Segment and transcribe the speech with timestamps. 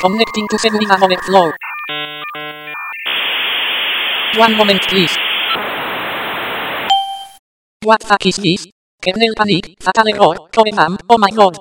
[0.00, 1.50] Connecting to Seguridad Moment Flow.
[4.38, 5.10] One moment please.
[7.82, 8.68] What fuck is this?
[9.02, 11.58] Kernel panic, fatal error, core RAM, oh my god.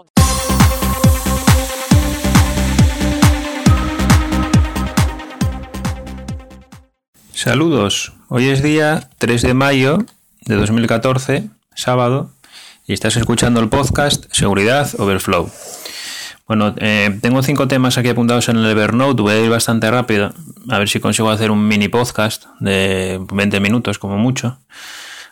[7.33, 9.99] Saludos, hoy es día 3 de mayo
[10.41, 12.31] de 2014, sábado,
[12.87, 15.51] y estás escuchando el podcast Seguridad Overflow.
[16.47, 20.33] Bueno, eh, tengo cinco temas aquí apuntados en el Evernote, voy a ir bastante rápido,
[20.69, 24.57] a ver si consigo hacer un mini podcast de 20 minutos como mucho.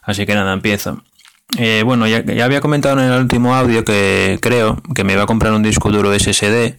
[0.02, 1.02] Así que nada, empiezo.
[1.58, 5.28] Eh, bueno, ya, había comentado en el último audio que creo que me iba a
[5.28, 6.78] comprar un disco duro SSD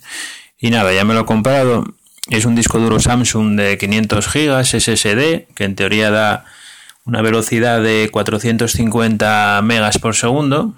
[0.59, 1.85] y nada, ya me lo he comprado
[2.29, 6.45] es un disco duro Samsung de 500 GB SSD que en teoría da
[7.07, 10.75] una velocidad de 450 megas por segundo,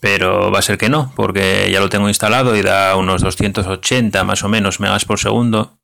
[0.00, 4.24] pero va a ser que no, porque ya lo tengo instalado y da unos 280
[4.24, 5.78] más o menos megas por segundo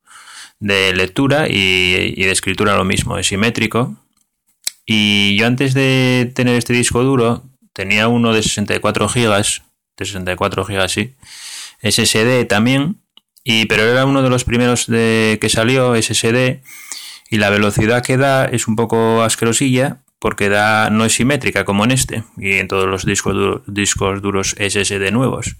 [0.59, 3.95] de lectura y, de escritura lo mismo, es simétrico.
[4.85, 9.43] Y yo antes de tener este disco duro tenía uno de 64 GB,
[9.97, 11.15] de 64 GB sí,
[11.83, 13.01] SSD también,
[13.43, 16.61] y, pero era uno de los primeros de, que salió, SSD,
[17.29, 21.83] y la velocidad que da es un poco asquerosilla porque da, no es simétrica como
[21.83, 25.55] en este y en todos los discos, discos duros SSD nuevos,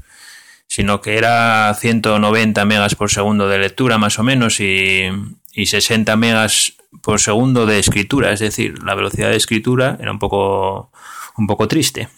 [0.68, 5.10] sino que era 190 megas por segundo de lectura más o menos y,
[5.54, 10.20] y 60 megas por segundo de escritura, es decir, la velocidad de escritura era un
[10.20, 10.92] poco,
[11.38, 12.10] un poco triste.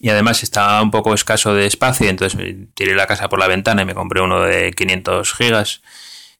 [0.00, 2.38] Y además estaba un poco escaso de espacio, entonces
[2.74, 5.82] tiré la casa por la ventana y me compré uno de 500 gigas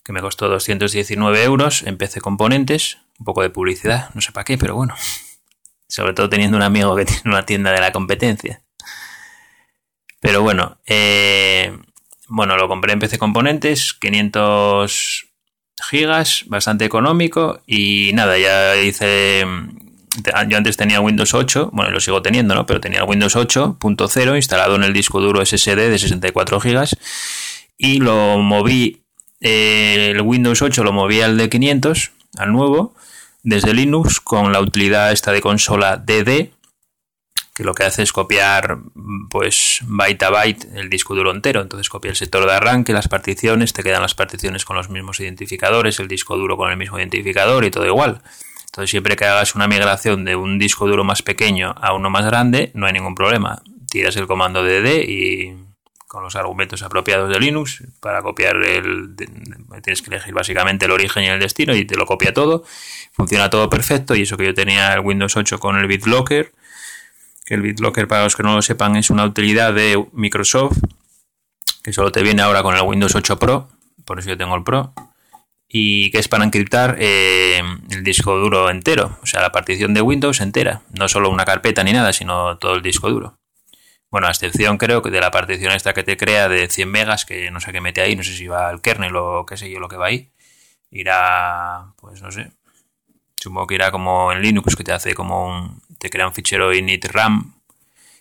[0.05, 1.83] que me costó 219 euros.
[1.85, 4.95] Empecé componentes, un poco de publicidad, no sé para qué, pero bueno.
[5.89, 8.63] Sobre todo teniendo un amigo que tiene una tienda de la competencia.
[10.21, 11.77] Pero bueno, eh,
[12.29, 15.27] bueno, lo compré en PC Componentes, 500
[15.91, 19.45] gigas, bastante económico y nada, ya hice
[20.49, 22.67] yo antes tenía Windows 8, bueno, lo sigo teniendo, ¿no?
[22.67, 26.89] Pero tenía Windows 8.0 instalado en el disco duro SSD de 64 GB
[27.77, 29.04] y lo moví,
[29.45, 32.95] el Windows 8 lo moví al de 500, al nuevo,
[33.43, 36.51] desde Linux con la utilidad esta de consola DD,
[37.55, 38.79] que lo que hace es copiar
[39.31, 41.61] pues byte a byte el disco duro entero.
[41.61, 45.21] Entonces copia el sector de arranque, las particiones, te quedan las particiones con los mismos
[45.21, 48.23] identificadores, el disco duro con el mismo identificador y todo igual.
[48.75, 52.25] Entonces, siempre que hagas una migración de un disco duro más pequeño a uno más
[52.25, 53.63] grande, no hay ningún problema.
[53.89, 55.55] Tiras el comando dd y
[56.15, 59.17] con los argumentos apropiados de Linux para copiar el...
[59.83, 62.65] Tienes que elegir básicamente el origen y el destino y te lo copia todo.
[63.13, 66.53] Funciona todo perfecto y eso que yo tenía el Windows 8 con el BitLocker,
[67.45, 70.79] que el BitLocker para los que no lo sepan es una utilidad de Microsoft
[71.83, 73.69] que solo te viene ahora con el Windows 8 Pro,
[74.05, 74.95] por eso yo tengo el Pro
[75.69, 77.61] y que es para encriptar eh,
[77.91, 81.83] el disco duro entero, o sea, la partición de Windows entera, no solo una carpeta
[81.83, 83.37] ni nada, sino todo el disco duro.
[84.15, 87.25] Bueno, a excepción creo que de la partición esta que te crea de 100 megas,
[87.25, 89.69] que no sé qué mete ahí, no sé si va al kernel o qué sé
[89.69, 90.31] yo lo que va ahí,
[90.93, 92.53] irá, pues no sé,
[93.35, 96.73] supongo que irá como en Linux, que te hace como un, te crea un fichero
[96.73, 97.57] init RAM,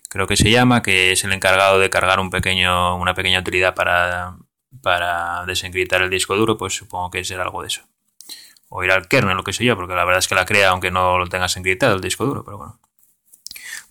[0.08, 3.76] creo que se llama, que es el encargado de cargar un pequeño, una pequeña utilidad
[3.76, 4.36] para,
[4.82, 7.82] para desencriptar el disco duro, pues supongo que será algo de eso.
[8.68, 10.70] O ir al kernel, lo que sé yo, porque la verdad es que la crea
[10.70, 12.80] aunque no lo tengas encriptado el disco duro, pero bueno.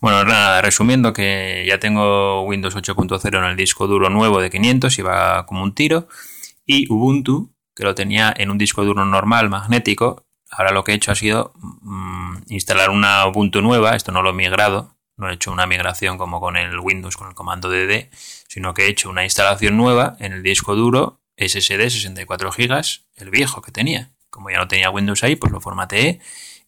[0.00, 4.98] Bueno, nada, resumiendo que ya tengo Windows 8.0 en el disco duro nuevo de 500
[4.98, 6.08] y va como un tiro.
[6.66, 10.94] Y Ubuntu, que lo tenía en un disco duro normal, magnético, ahora lo que he
[10.94, 15.34] hecho ha sido mm, instalar una Ubuntu nueva, esto no lo he migrado, no he
[15.34, 18.08] hecho una migración como con el Windows, con el comando dd,
[18.48, 22.82] sino que he hecho una instalación nueva en el disco duro SSD 64 GB,
[23.16, 24.12] el viejo que tenía.
[24.30, 26.20] Como ya no tenía Windows ahí, pues lo formateé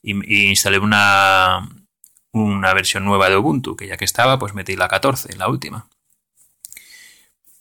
[0.03, 1.69] y, instalé una,
[2.44, 5.88] una versión nueva de Ubuntu, que ya que estaba, pues metí la 14, la última.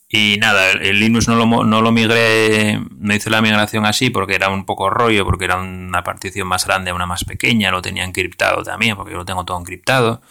[0.08, 4.36] Y nada, el Linux no lo, no lo migré, no hice la migración así porque
[4.36, 8.04] era un poco rollo, porque era una partición más grande, una más pequeña, lo tenía
[8.04, 10.22] encriptado también, porque yo lo tengo todo encriptado.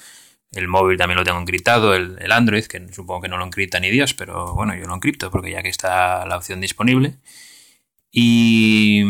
[0.51, 3.89] El móvil también lo tengo encriptado, el, Android, que supongo que no lo encripta ni
[3.91, 7.17] Dios, pero bueno, yo lo encripto porque ya que está la opción disponible.
[8.11, 9.03] Y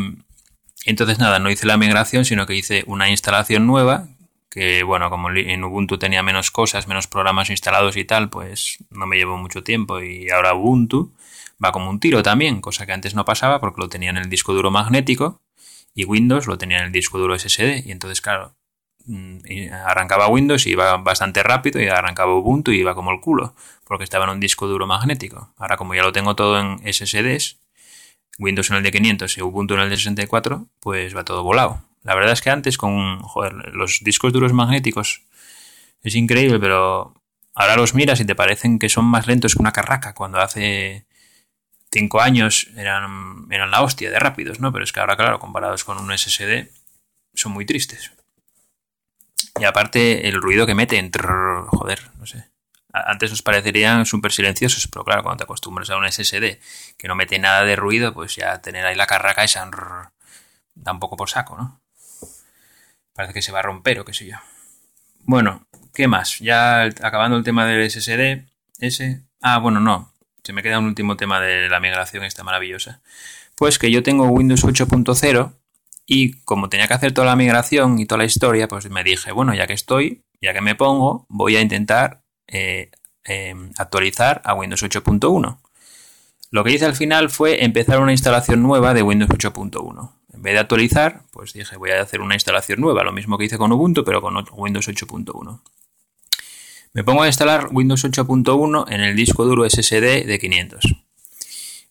[0.86, 4.08] entonces nada, no hice la migración, sino que hice una instalación nueva,
[4.56, 9.06] que bueno, como en Ubuntu tenía menos cosas, menos programas instalados y tal, pues no
[9.06, 11.12] me llevó mucho tiempo y ahora Ubuntu
[11.62, 14.30] va como un tiro también, cosa que antes no pasaba porque lo tenía en el
[14.30, 15.42] disco duro magnético
[15.94, 18.56] y Windows lo tenía en el disco duro SSD y entonces claro,
[19.08, 19.40] mm,
[19.86, 24.06] arrancaba Windows y iba bastante rápido y arrancaba Ubuntu y iba como el culo, porque
[24.06, 25.54] estaba en un disco duro magnético.
[25.58, 27.58] Ahora como ya lo tengo todo en SSDs,
[28.40, 31.82] Windows en el de 500 y Ubuntu en el de 64, pues va todo volado.
[32.06, 33.20] La verdad es que antes con
[33.74, 35.24] los discos duros magnéticos
[36.04, 37.16] es increíble, pero
[37.56, 41.08] ahora los miras y te parecen que son más lentos que una carraca, cuando hace
[41.92, 44.72] cinco años eran, eran la hostia de rápidos, ¿no?
[44.72, 46.70] Pero es que ahora, claro, comparados con un SSD,
[47.34, 48.12] son muy tristes.
[49.60, 51.10] Y aparte, el ruido que meten,
[51.70, 52.52] joder, no sé.
[52.94, 56.60] Antes os parecerían súper silenciosos, pero claro, cuando te acostumbras a un SSD
[56.98, 59.68] que no mete nada de ruido, pues ya tener ahí la carraca esa
[60.76, 61.82] da un poco por saco, ¿no?
[63.16, 64.36] Parece que se va a romper o qué sé yo.
[65.24, 66.40] Bueno, ¿qué más?
[66.40, 68.46] Ya acabando el tema del SSD,
[68.80, 69.24] ese...
[69.42, 70.12] Ah, bueno, no.
[70.44, 73.02] Se me queda un último tema de la migración esta maravillosa.
[73.56, 75.54] Pues que yo tengo Windows 8.0
[76.06, 79.32] y como tenía que hacer toda la migración y toda la historia, pues me dije,
[79.32, 82.92] bueno, ya que estoy, ya que me pongo, voy a intentar eh,
[83.24, 85.58] em, actualizar a Windows 8.1.
[86.52, 90.15] Lo que hice al final fue empezar una instalación nueva de Windows 8.1.
[90.36, 93.46] En vez de actualizar, pues dije, voy a hacer una instalación nueva, lo mismo que
[93.46, 95.62] hice con Ubuntu, pero con Windows 8.1.
[96.94, 100.84] Me pongo a instalar Windows 8.1 en el disco duro SSD de 500.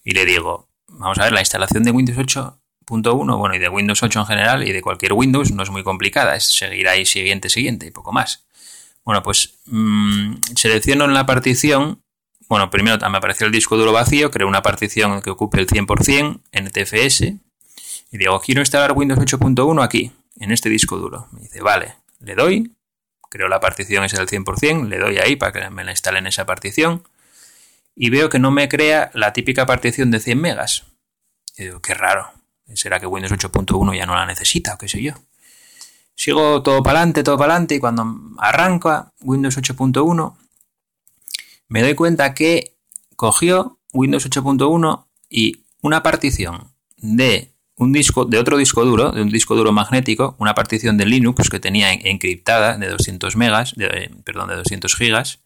[0.04, 3.68] Y le digo, vamos a ver, la instalación de Windows 8 1, bueno, y de
[3.70, 7.06] Windows 8 en general y de cualquier Windows no es muy complicada, es seguir ahí
[7.06, 8.46] siguiente, siguiente y poco más.
[9.04, 12.02] Bueno, pues mmm, selecciono en la partición,
[12.48, 16.40] bueno, primero me apareció el disco duro vacío, creo una partición que ocupe el 100%
[16.52, 17.43] NTFS
[18.14, 21.26] y digo, quiero instalar Windows 8.1 aquí, en este disco duro.
[21.32, 22.72] Me dice, vale, le doy,
[23.28, 26.28] creo la partición es el 100%, le doy ahí para que me la instale en
[26.28, 27.02] esa partición
[27.96, 30.84] y veo que no me crea la típica partición de 100 megas.
[31.56, 32.30] Y digo, qué raro,
[32.74, 35.14] será que Windows 8.1 ya no la necesita o qué sé yo.
[36.14, 38.06] Sigo todo para adelante, todo para adelante y cuando
[38.38, 40.36] arranca Windows 8.1
[41.66, 42.76] me doy cuenta que
[43.16, 49.30] cogió Windows 8.1 y una partición de un disco de otro disco duro, de un
[49.30, 54.48] disco duro magnético, una partición de Linux que tenía encriptada de 200 megas, de, perdón,
[54.48, 55.40] de 200 gigas,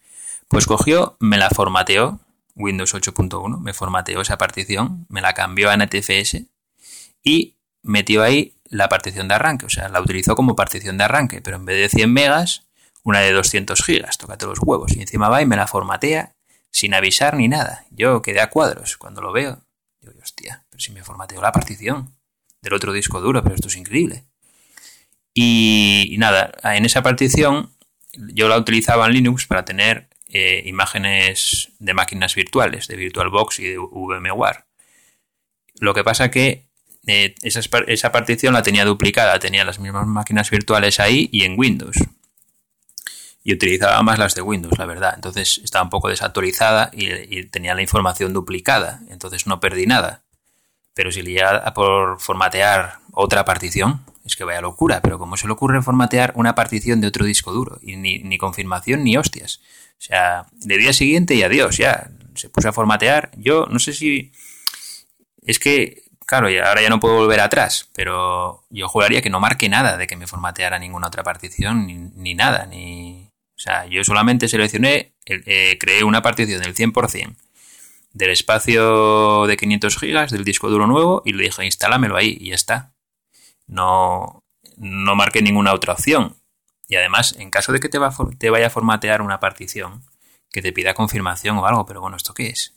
[0.49, 2.21] pues cogió, me la formateó
[2.55, 6.43] Windows 8.1, me formateó esa partición, me la cambió a NTFS
[7.23, 11.41] y metió ahí la partición de arranque, o sea, la utilizó como partición de arranque,
[11.41, 12.67] pero en vez de 100 megas,
[13.05, 16.35] una de 200 gigas, tócate los huevos, y encima va y me la formatea
[16.71, 17.87] sin avisar ni nada.
[17.91, 19.63] Yo quedé a cuadros cuando lo veo.
[20.01, 22.18] Digo, hostia, pero si me formateó la partición
[22.63, 24.25] del otro disco duro, pero esto es increíble.
[25.35, 27.71] Y, nada, en esa partición
[28.13, 33.65] yo la utilizaba en Linux para tener eh, imágenes de máquinas virtuales, de VirtualBox y
[33.65, 34.65] de VMware.
[35.81, 36.69] Lo que pasa que
[37.07, 41.97] eh, esa, partición la tenía duplicada, tenía las mismas máquinas virtuales ahí y en Windows.
[43.43, 45.15] Y utilizaba más las de Windows, la verdad.
[45.15, 49.01] Entonces estaba un poco desactualizada y, tenía la información duplicada.
[49.09, 50.25] Entonces no perdí nada.
[50.99, 55.01] Pero si le a por formatear otra partición, es que vaya locura.
[55.01, 57.79] Pero ¿cómo se le ocurre formatear una partición de otro disco duro?
[57.81, 59.61] Y ni, ni confirmación ni hostias.
[59.93, 62.11] O sea, de día siguiente y adiós, ya.
[62.35, 63.31] Se puso a formatear.
[63.37, 64.33] Yo no sé si.
[65.43, 69.39] Es que Claro, y ahora ya no puedo volver atrás, pero yo juraría que no
[69.39, 71.87] marque nada de que me formateara ninguna otra partición,
[72.17, 73.31] ni, nada, ni...
[73.57, 77.37] O sea, yo solamente seleccioné, eh, creé una partición del 100%
[78.19, 82.49] del espacio de 500 gigas del disco duro nuevo y le dije, instálamelo ahí y
[82.49, 82.93] ya está.
[83.69, 84.43] No,
[84.77, 86.37] no marqué ninguna otra opción.
[86.89, 88.01] Y además, en caso de que te,
[88.39, 90.03] te vaya a formatear una partición,
[90.51, 92.75] que te pida confirmación o algo, pero bueno, ¿esto qué es?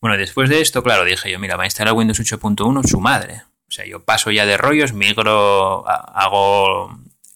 [0.00, 3.42] Bueno, después de esto, claro, dije yo, mira, va a instalar Windows 8.1 su madre.
[3.66, 6.88] O sea, yo paso ya de rollos, migro, hago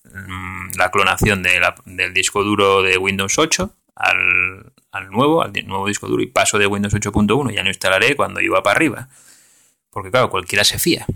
[0.04, 6.22] mm, la clonación del disco duro de Windows 8 al, nuevo, al nuevo disco duro
[6.22, 7.52] y paso de Windows 8.1.
[7.52, 9.08] Ya no instalaré cuando iba para arriba.
[9.90, 11.06] Porque claro, cualquiera se fía.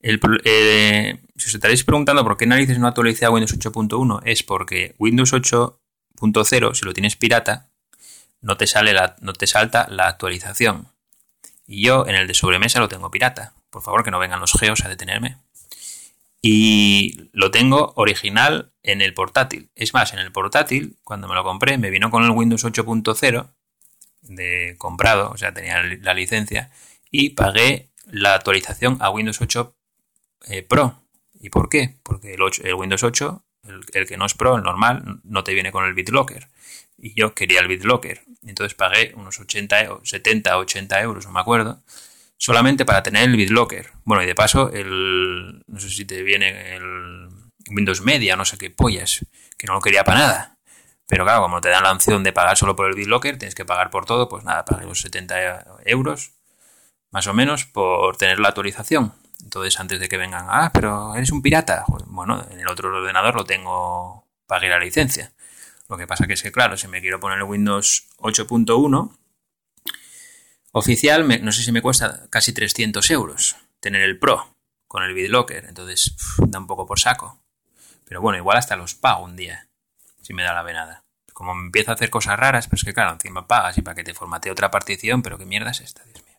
[0.00, 4.94] Eh, si os estaréis preguntando por qué narices no actualicé a Windows 8.1, es porque
[4.98, 7.70] Windows 8.0, si lo tienes pirata,
[8.42, 10.88] no te, sale la, no te salta la actualización.
[11.66, 13.54] Y yo en el de sobremesa lo tengo pirata.
[13.70, 15.38] Por favor, que no vengan los geos a detenerme.
[16.46, 19.70] Y lo tengo original en el portátil.
[19.74, 23.54] Es más, en el portátil, cuando me lo compré, me vino con el Windows 8.0
[24.20, 26.70] de comprado, o sea, tenía la licencia,
[27.10, 29.74] y pagué la actualización a Windows 8
[30.48, 31.02] eh, Pro.
[31.32, 31.96] ¿Y por qué?
[32.02, 35.72] Porque el, Windows 8, el, el, que no es Pro, el normal, no te viene
[35.72, 36.48] con el BitLocker
[36.98, 38.20] y yo quería el BitLocker.
[38.42, 41.82] Entonces pagué unos 80, 70, 80 euros, no me acuerdo,
[42.44, 43.92] solamente para tener el BitLocker.
[44.04, 47.30] Bueno, y de paso, el, no sé si te viene el,
[47.70, 49.24] Windows Media, no sé qué pollas,
[49.56, 50.58] que no lo quería para nada.
[51.06, 53.64] Pero claro, como te dan la opción de pagar solo por el BitLocker, tienes que
[53.64, 56.32] pagar por todo, pues nada, pagué los 70 euros,
[57.10, 59.14] más o menos, por tener la autorización.
[59.42, 61.86] Entonces, antes de que vengan, ah, pero eres un pirata.
[62.08, 65.32] Bueno, en el otro ordenador lo tengo, pagué la licencia.
[65.88, 69.16] Lo que pasa es que, claro, si me quiero poner el Windows 8.1
[70.74, 74.54] oficial, no sé si me cuesta casi 300 euros tener el Pro
[74.88, 75.64] con el BitLocker.
[75.66, 77.40] Entonces, da un poco por saco.
[78.04, 79.68] Pero bueno, igual hasta los pago un día,
[80.20, 81.04] si me da la venada.
[81.32, 83.94] Como me empiezo a hacer cosas raras, pero es que, claro, encima pagas y para
[83.94, 86.38] que te formate otra partición, pero qué mierda es esta, Dios mío.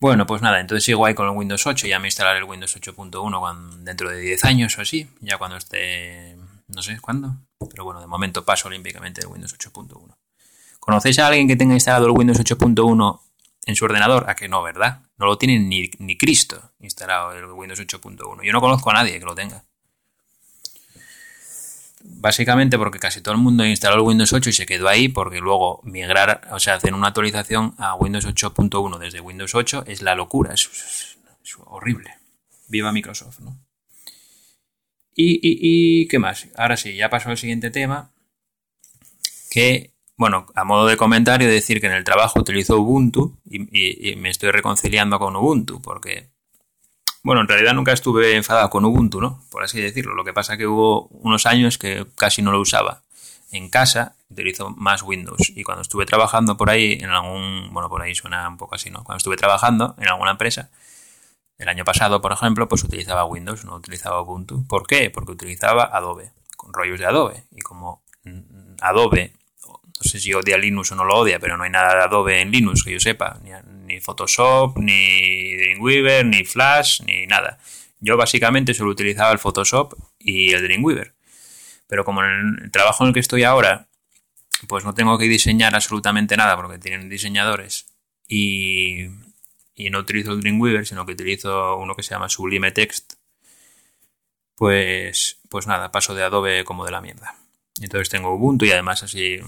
[0.00, 2.74] Bueno, pues nada, entonces sigo ahí con el Windows 8, ya me instalaré el Windows
[2.74, 6.38] 8.1 dentro de 10 años o así, ya cuando esté,
[6.68, 7.36] no sé cuándo,
[7.70, 10.14] pero bueno, de momento paso olímpicamente el Windows 8.1.
[10.80, 13.20] ¿Conocéis a alguien que tenga instalado el Windows 8.1
[13.66, 14.28] en su ordenador?
[14.28, 15.02] A que no, ¿verdad?
[15.18, 18.42] No lo tiene ni, ni Cristo instalado el Windows 8.1.
[18.42, 19.62] Yo no conozco a nadie que lo tenga.
[22.02, 25.38] Básicamente porque casi todo el mundo instaló el Windows 8 y se quedó ahí porque
[25.38, 30.14] luego migrar, o sea, hacer una actualización a Windows 8.1 desde Windows 8 es la
[30.14, 31.18] locura, es,
[31.66, 32.16] horrible.
[32.68, 33.58] Viva Microsoft, ¿no?
[35.14, 36.48] Y, qué más.
[36.56, 38.10] Ahora sí, ya pasó al siguiente tema.
[39.50, 44.28] Que, bueno, a modo de comentario, decir que en el trabajo utilizo Ubuntu y, me
[44.28, 46.28] estoy reconciliando con Ubuntu, porque,
[47.22, 49.42] bueno, en realidad nunca estuve enfadado con Ubuntu, ¿no?
[49.50, 50.14] Por así decirlo.
[50.14, 53.00] Lo que pasa que hubo unos años que casi no lo usaba.
[53.50, 58.02] En casa utilizo más Windows y cuando estuve trabajando por ahí en algún, bueno, por
[58.02, 59.02] ahí suena un poco así, ¿no?
[59.04, 60.68] Cuando estuve trabajando en alguna empresa,
[61.56, 64.66] el año pasado, por ejemplo, pues utilizaba Windows, no utilizaba Ubuntu.
[64.66, 65.08] ¿Por qué?
[65.08, 67.44] Porque utilizaba Adobe, con rollos de Adobe.
[67.52, 68.02] Y como
[68.82, 69.39] Adobe,
[70.02, 72.40] no sé si odia Linux o no lo odia, pero no hay nada de Adobe
[72.40, 73.40] en Linux que yo sepa,
[73.86, 77.58] ni, Photoshop, ni Dreamweaver, ni Flash, ni nada.
[78.00, 81.14] Yo básicamente solo utilizaba el Photoshop y el Dreamweaver.
[81.86, 83.88] Pero como en el trabajo en el que estoy ahora,
[84.68, 87.86] pues no tengo que diseñar absolutamente nada porque tienen diseñadores
[88.26, 89.08] y
[89.80, 93.14] y no utilizo el Dreamweaver, sino que utilizo uno que se llama Sublime Text,
[94.54, 97.36] pues, pues nada, paso de Adobe como de la mierda.
[97.80, 99.38] Entonces tengo Ubuntu y además así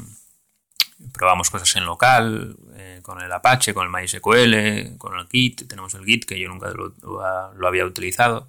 [1.12, 5.94] probamos cosas en local, eh, con el Apache, con el MySQL, con el Git, tenemos
[5.94, 8.48] el Git que yo nunca lo, había utilizado.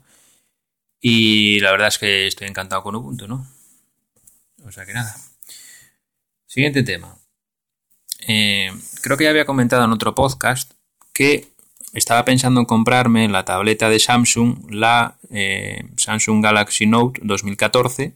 [1.00, 3.46] Y la verdad es que estoy encantado con Ubuntu, ¿no?
[4.66, 5.16] O sea que nada.
[6.46, 7.18] Siguiente tema.
[8.28, 10.74] Eh, creo que ya había comentado en otro podcast
[11.14, 11.54] que
[11.94, 18.16] estaba pensando en comprarme la tableta de Samsung, la eh, Samsung Galaxy Note 2014,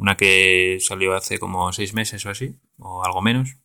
[0.00, 3.56] una que salió hace como seis meses o así, o algo menos,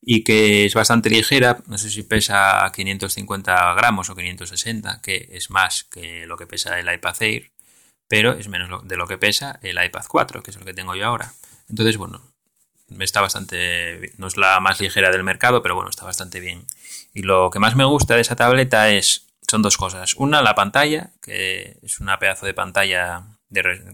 [0.00, 5.50] y que es bastante ligera, no sé si pesa 550 gramos o 560, que es
[5.50, 7.52] más que lo que pesa el iPad Air,
[8.08, 10.96] pero es menos de lo que pesa el iPad 4, que es el que tengo
[10.96, 11.34] yo ahora.
[11.68, 12.22] Entonces, bueno,
[12.98, 16.66] está bastante, no es la más ligera del mercado, pero bueno, está bastante bien.
[17.12, 20.14] Y lo que más me gusta de esa tableta es, son dos cosas.
[20.16, 23.31] Una, la pantalla, que es una pedazo de pantalla,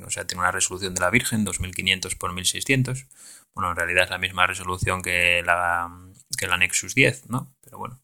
[0.05, 3.07] o sea, tiene una resolución de la Virgen, 2500 x 1600.
[3.55, 5.91] Bueno, en realidad es la misma resolución que la,
[6.37, 7.53] que la Nexus 10, ¿no?
[7.63, 8.01] Pero bueno.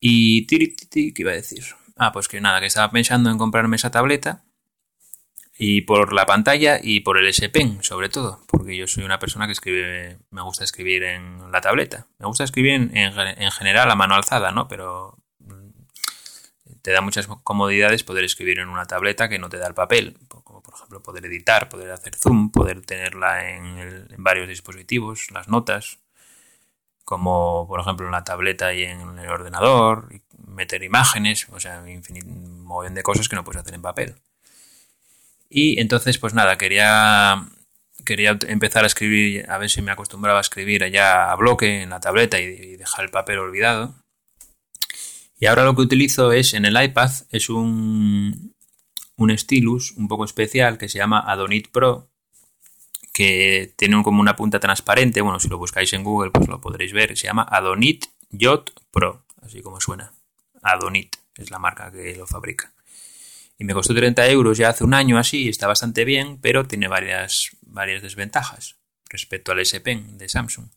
[0.00, 1.64] Y, ¿qué iba a decir?
[1.96, 4.44] Ah, pues que nada, que estaba pensando en comprarme esa tableta
[5.56, 9.20] y por la pantalla y por el S Pen, sobre todo, porque yo soy una
[9.20, 12.08] persona que escribe, me gusta escribir en la tableta.
[12.18, 14.66] Me gusta escribir en, en, general a mano alzada, ¿no?
[14.66, 15.23] Pero
[16.84, 20.18] te da muchas comodidades poder escribir en una tableta que no te da el papel,
[20.28, 23.78] como por ejemplo poder editar, poder hacer zoom, poder tenerla en,
[24.10, 26.00] en varios dispositivos, las notas,
[27.06, 30.10] como por ejemplo en la tableta y en el ordenador,
[30.46, 34.16] meter imágenes, o sea, un montón de cosas que no puedes hacer en papel.
[35.48, 37.46] Y entonces, pues nada, quería,
[38.04, 41.88] quería empezar a escribir, a ver si me acostumbraba a escribir allá a bloque en
[41.88, 43.94] la tableta y, dejar el papel olvidado.
[45.38, 48.54] Y ahora lo que utilizo es en el iPad, es un,
[49.16, 52.08] un stylus un poco especial que se llama Adonit Pro,
[53.12, 55.20] que tiene como una punta transparente.
[55.20, 57.16] Bueno, si lo buscáis en Google, pues lo podréis ver.
[57.16, 60.12] Se llama Adonit Yacht Pro, así como suena.
[60.62, 62.74] Adonit es la marca que lo fabrica
[63.58, 66.88] y me costó 30 euros ya hace un año así, está bastante bien, pero tiene
[66.88, 68.76] varias, varias desventajas
[69.08, 70.68] respecto al S Pen de Samsung.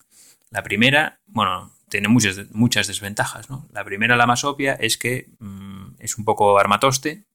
[0.50, 3.68] La primera, bueno, tiene muchas, muchas desventajas, ¿no?
[3.72, 7.26] La primera, la más obvia, es que mm, es un poco armatoste,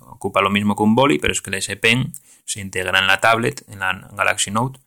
[0.00, 2.12] ocupa lo mismo que un boli, pero es que el S Pen
[2.44, 4.80] se integra en la tablet, en la Galaxy Note,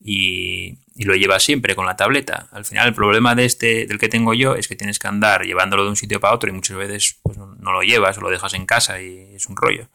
[0.00, 2.48] y, lo llevas siempre con la tableta.
[2.52, 5.44] Al final el problema de este, del que tengo yo, es que tienes que andar
[5.44, 8.30] llevándolo de un sitio para otro y muchas veces pues, no, lo llevas o lo
[8.30, 9.88] dejas en casa y es un rollo.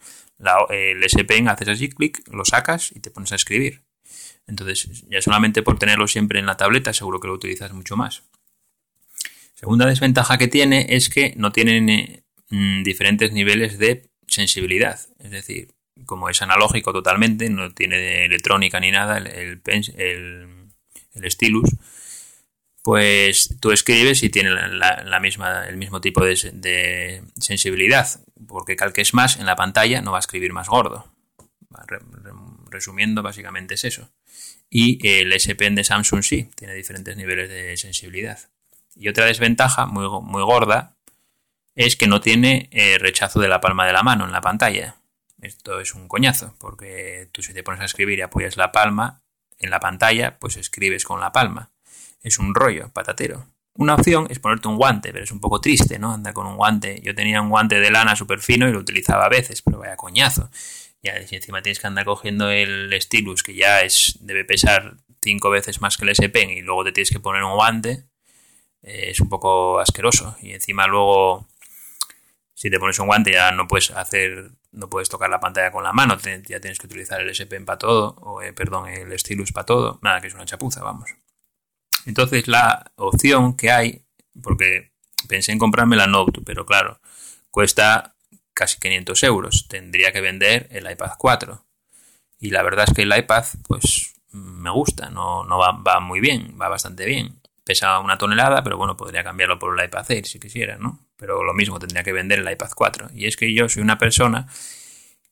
[0.70, 3.85] el S Pen haces así, clic, lo sacas y te pones a escribir.
[4.46, 8.22] Entonces, ya solamente por tenerlo siempre en la tableta, seguro que lo utilizas mucho más.
[9.54, 15.00] Segunda desventaja que tiene es que no tienen mm, diferentes niveles de sensibilidad.
[15.18, 15.68] Es decir,
[16.04, 21.70] como es analógico totalmente, no tiene electrónica ni nada, el, el, stylus,
[22.82, 28.06] pues tú escribes y tiene la, misma, el mismo tipo de, sensibilidad,
[28.46, 31.10] porque calques más en la pantalla no va a escribir más gordo.
[32.70, 34.10] Resumiendo, básicamente es eso.
[34.68, 38.38] Y el S Pen de Samsung sí, tiene diferentes niveles de sensibilidad.
[38.94, 40.96] Y otra desventaja muy, muy gorda
[41.74, 44.96] es que no tiene eh, rechazo de la palma de la mano en la pantalla.
[45.40, 49.20] Esto es un coñazo, porque tú si te pones a escribir y apoyas la palma
[49.58, 51.70] en la pantalla, pues escribes con la palma.
[52.22, 53.46] Es un rollo patatero.
[53.74, 56.14] Una opción es ponerte un guante, pero es un poco triste, ¿no?
[56.14, 57.00] Andar con un guante.
[57.02, 59.96] Yo tenía un guante de lana súper fino y lo utilizaba a veces, pero vaya
[59.96, 60.50] coñazo.
[61.02, 65.50] Ya, si encima tienes que andar cogiendo el stylus, que ya es debe pesar cinco
[65.50, 68.06] veces más que el S Pen, y luego te tienes que poner un guante,
[68.82, 70.36] eh, es un poco asqueroso.
[70.42, 71.48] Y encima luego,
[72.54, 75.84] si te pones un guante ya no puedes hacer, no puedes tocar la pantalla con
[75.84, 79.16] la mano, ya tienes que utilizar el S Pen para todo, o eh, perdón, el
[79.18, 79.98] stylus para todo.
[80.02, 81.10] Nada, que es una chapuza, vamos.
[82.04, 84.02] Entonces la opción que hay,
[84.42, 84.92] porque
[85.28, 87.00] pensé en comprarme la Note, pero claro,
[87.50, 88.15] cuesta
[88.56, 89.68] casi 500 euros.
[89.68, 91.62] Tendría que vender el iPad 4.
[92.40, 96.20] Y la verdad es que el iPad, pues me gusta, no, no va, va, muy
[96.20, 97.40] bien, va bastante bien.
[97.64, 101.00] Pesa una tonelada, pero bueno, podría cambiarlo por el iPad Air si quisiera, ¿no?
[101.16, 103.08] Pero lo mismo, tendría que vender el iPad 4.
[103.14, 104.48] Y es que yo soy una persona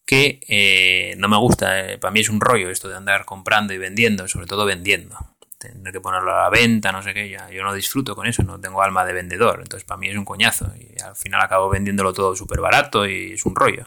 [0.06, 3.72] que eh, no me gusta, eh, para mí es un rollo esto de andar comprando
[3.72, 5.33] y vendiendo, sobre todo vendiendo
[5.70, 8.42] tener que ponerlo a la venta, no sé qué, ya, yo no disfruto con eso,
[8.42, 11.68] no tengo alma de vendedor, entonces para mí es un coñazo y al final acabo
[11.68, 13.86] vendiéndolo todo súper barato y es un rollo.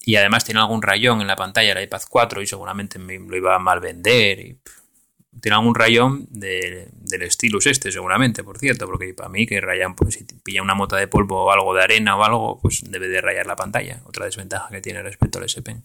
[0.00, 3.36] Y además tiene algún rayón en la pantalla el iPad 4 y seguramente me lo
[3.36, 4.58] iba a mal vender y
[5.40, 10.14] tiene algún rayón del stylus este seguramente, por cierto, porque para mí que rayan, pues
[10.14, 13.20] si pilla una mota de polvo o algo de arena o algo, pues debe de
[13.20, 15.82] rayar la pantalla, otra desventaja que tiene respecto al S Pen.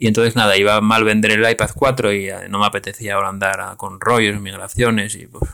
[0.00, 3.16] Y entonces nada, iba a mal vender el iPad 4 y eh, no me apetecía
[3.16, 5.50] ahora andar con rollos, migraciones y pues...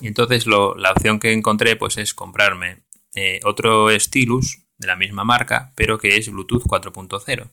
[0.00, 2.82] Y entonces la opción que encontré pues es comprarme
[3.14, 7.50] eh, otro stylus de la misma marca, pero que es Bluetooth 4.0.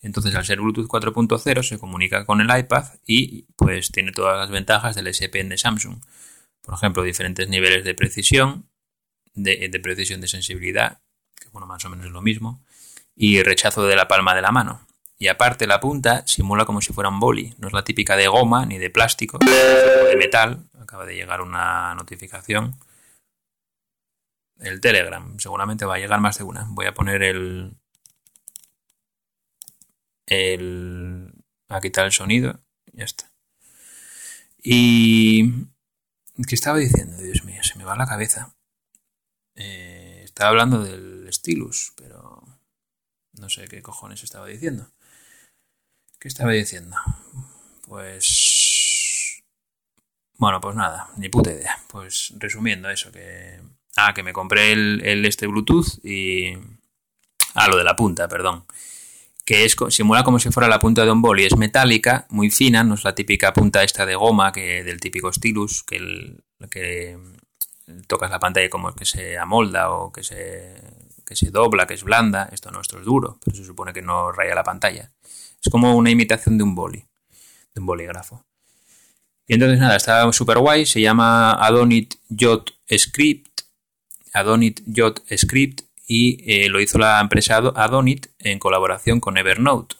[0.00, 4.50] Entonces al ser Bluetooth 4.0 se comunica con el iPad y pues tiene todas las
[4.50, 6.00] ventajas del S Pen de Samsung.
[6.62, 8.70] Por ejemplo, diferentes niveles de precisión,
[9.34, 11.02] de, de precisión de sensibilidad,
[11.38, 12.64] que bueno, más o menos es lo mismo,
[13.14, 14.86] y rechazo de la palma de la mano.
[15.22, 17.54] Y aparte la punta simula como si fuera un boli.
[17.58, 20.64] No es la típica de goma ni de plástico, de metal.
[20.80, 22.80] Acaba de llegar una notificación.
[24.58, 25.38] El Telegram.
[25.38, 26.64] Seguramente va a llegar más de una.
[26.70, 27.76] Voy a poner el...
[30.24, 31.34] el
[31.68, 32.58] a quitar el sonido.
[32.94, 33.30] Ya está.
[34.62, 35.52] Y...
[36.48, 37.18] ¿Qué estaba diciendo?
[37.18, 38.54] Dios mío, se me va la cabeza.
[39.54, 42.42] Eh, estaba hablando del stylus, pero
[43.34, 44.90] no sé qué cojones estaba diciendo.
[46.20, 46.96] ¿Qué estaba diciendo?
[47.88, 49.42] Pues...
[50.36, 51.78] Bueno, pues nada, ni puta idea.
[51.88, 53.58] Pues resumiendo eso, que...
[53.96, 56.52] Ah, que me compré el, este Bluetooth y...
[57.54, 58.66] Ah, lo de la punta, perdón.
[59.46, 61.46] Que es, simula como si fuera la punta de un boli.
[61.46, 65.32] Es metálica, muy fina, no es la típica punta esta de goma que del típico
[65.32, 67.18] stylus, que, el, que
[68.06, 70.82] tocas la pantalla como que se amolda o que se,
[71.24, 72.50] que se dobla, que es blanda.
[72.52, 75.10] Esto no, esto es duro, pero se supone que no raya la pantalla.
[75.62, 78.44] Es como una imitación de un de un bolígrafo.
[79.46, 83.62] Y entonces nada, está súper guay, se llama Adonit Jot Script,
[84.32, 89.96] Adonit Jot Script y eh, lo hizo la empresa Adonit en colaboración con Evernote.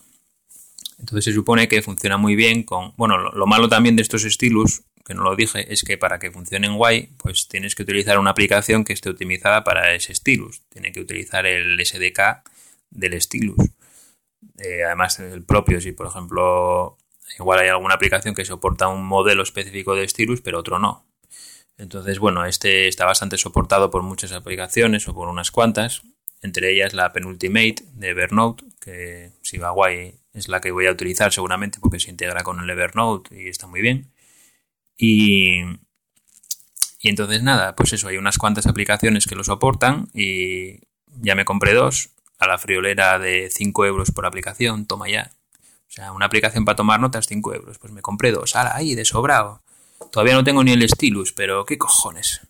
[1.01, 2.93] Entonces se supone que funciona muy bien con...
[2.97, 6.31] Bueno, lo, malo también de estos estilos, que no lo dije, es que para que
[6.31, 10.61] funcionen guay, pues tienes que utilizar una aplicación que esté optimizada para ese stylus.
[10.69, 12.43] Tiene que utilizar el SDK
[12.91, 13.57] del stylus.
[14.59, 16.99] Eh, además, el propio, si por ejemplo,
[17.39, 21.07] igual hay alguna aplicación que soporta un modelo específico de stylus, pero otro no.
[21.79, 26.03] Entonces, bueno, este está bastante soportado por muchas aplicaciones o por unas cuantas,
[26.43, 30.93] entre ellas la Penultimate de Evernote, que si va guay es la que voy a
[30.93, 34.13] utilizar seguramente porque se integra con el Evernote y está muy bien.
[34.97, 35.63] Y,
[37.01, 40.81] y entonces nada, pues eso, hay unas cuantas aplicaciones que lo soportan y
[41.21, 45.31] ya me compré dos a la friolera de 5 euros por aplicación, toma ya.
[45.89, 47.79] O sea, una aplicación para tomar notas, 5 euros.
[47.79, 49.63] Pues me compré dos, ala, ahí, de sobrado.
[50.11, 52.41] Todavía no tengo ni el stylus, pero ¿qué cojones?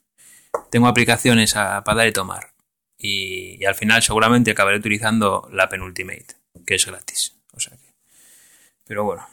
[0.70, 2.55] Tengo aplicaciones a, para dar y tomar.
[2.98, 7.35] y, al final seguramente acabaré utilizando la Penultimate, que es gratis.
[7.53, 7.94] O sea que,
[8.87, 9.26] pero bueno,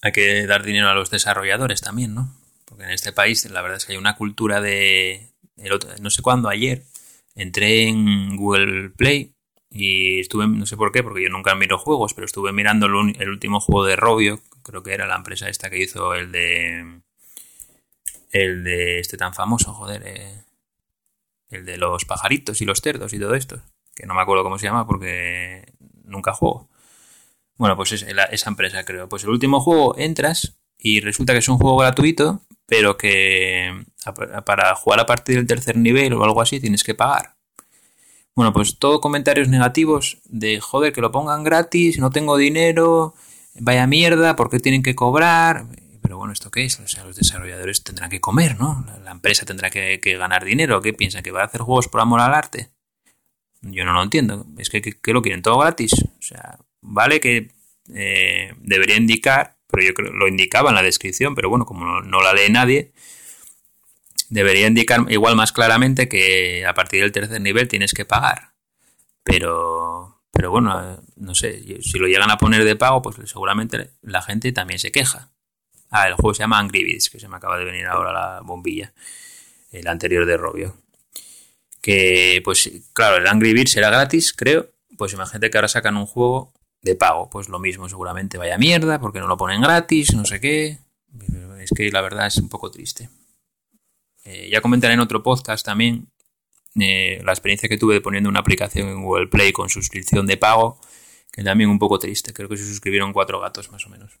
[0.00, 2.34] hay que dar dinero a los desarrolladores también, ¿no?
[2.64, 5.30] Porque en este país la verdad es que hay una cultura de...
[6.00, 6.84] no sé cuándo, ayer,
[7.34, 9.34] entré en Google Play
[9.70, 13.28] y estuve, no sé por qué, porque yo nunca miro juegos, pero estuve mirando el,
[13.28, 17.00] último juego de Robio, creo que era la empresa esta que hizo el de...
[18.30, 20.44] El de este tan famoso, joder, eh,
[21.50, 23.60] el de los pajaritos y los cerdos y todo esto,
[23.94, 25.66] que no me acuerdo cómo se llama porque
[26.04, 26.70] nunca juego.
[27.56, 29.08] Bueno, pues es esa empresa creo.
[29.08, 33.84] Pues el último juego entras y resulta que es un juego gratuito, pero que
[34.44, 37.36] para jugar a partir del tercer nivel o algo así tienes que pagar.
[38.34, 43.14] Bueno, pues todo comentarios negativos de joder que lo pongan gratis, no tengo dinero,
[43.60, 45.66] vaya mierda, ¿por qué tienen que cobrar?
[46.00, 46.80] Pero bueno, ¿esto qué es?
[46.80, 48.84] O sea, los desarrolladores tendrán que comer, ¿no?
[49.04, 50.80] La empresa tendrá que, ganar dinero.
[50.80, 51.22] ¿Qué piensa?
[51.22, 52.70] ¿Que va a hacer juegos por amor al arte?
[53.60, 54.46] Yo no lo entiendo.
[54.58, 55.92] Es que, que, lo quieren todo gratis.
[55.92, 57.52] O sea, vale que
[57.94, 62.20] eh, debería indicar, pero yo creo lo indicaba en la descripción, pero bueno, como no
[62.20, 62.92] la lee nadie,
[64.28, 68.52] debería indicar igual más claramente que a partir del tercer nivel tienes que pagar.
[69.24, 74.20] Pero, pero bueno, no sé, si lo llegan a poner de pago, pues seguramente la
[74.20, 75.32] gente también se queja.
[75.90, 78.40] Ah, el juego se llama Angry Birds, que se me acaba de venir ahora la
[78.42, 78.92] bombilla,
[79.70, 80.76] el anterior de Robio.
[81.80, 84.70] Que, pues claro, el Angry Birds era gratis, creo.
[84.98, 89.00] Pues imagínate que ahora sacan un juego de pago, pues lo mismo seguramente vaya mierda,
[89.00, 90.78] porque no lo ponen gratis, no sé qué.
[91.60, 93.08] Es que la verdad es un poco triste.
[94.24, 96.08] Eh, ya comentaré en otro podcast también
[96.80, 100.36] eh, la experiencia que tuve de poniendo una aplicación en Google Play con suscripción de
[100.36, 100.80] pago,
[101.30, 102.32] que también un poco triste.
[102.32, 104.18] Creo que se suscribieron cuatro gatos más o menos.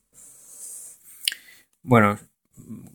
[1.82, 2.18] Bueno,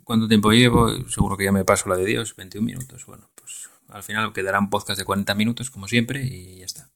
[0.04, 0.90] ¿cuánto tiempo llevo?
[1.10, 3.06] Seguro que ya me paso la de Dios, 21 minutos.
[3.06, 6.87] Bueno, pues al final quedará un podcast de 40 minutos, como siempre, y ya está.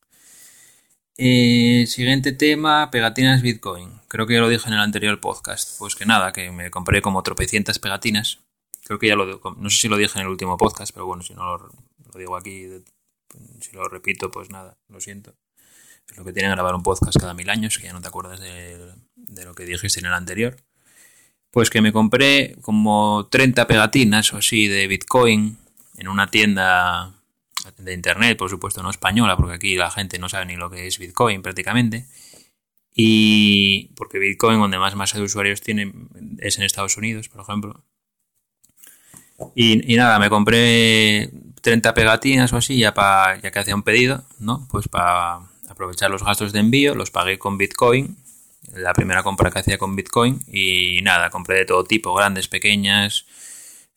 [1.24, 3.92] Eh, siguiente tema, pegatinas Bitcoin.
[4.08, 5.78] Creo que ya lo dije en el anterior podcast.
[5.78, 8.40] Pues que nada, que me compré como tropecientas pegatinas
[8.84, 11.22] Creo que ya lo no sé si lo dije en el último podcast, pero bueno,
[11.22, 11.72] si no lo,
[12.18, 12.68] digo aquí,
[13.60, 15.36] si lo repito, pues nada, lo siento.
[16.10, 18.40] Es lo que tiene grabar un podcast cada mil años, que ya no te acuerdas
[18.40, 18.96] de,
[19.46, 20.58] lo que dijiste en el anterior.
[21.52, 25.60] Pues que me compré como 30 pegatinas o así de Bitcoin
[25.98, 27.21] en una tienda
[27.78, 30.88] de internet, por supuesto no española, porque aquí la gente no sabe ni lo que
[30.88, 32.08] es Bitcoin prácticamente.
[32.94, 35.94] Y porque Bitcoin, donde más masa de usuarios tiene,
[36.40, 37.84] es en Estados Unidos, por ejemplo.
[39.56, 44.24] Y, nada, me compré 30 pegatinas o así, ya, para ya que hacía un pedido,
[44.40, 44.68] ¿no?
[44.70, 48.18] Pues para aprovechar los gastos de envío, los pagué con Bitcoin,
[48.74, 53.26] la primera compra que hacía con Bitcoin, y nada, compré de todo tipo, grandes, pequeñas,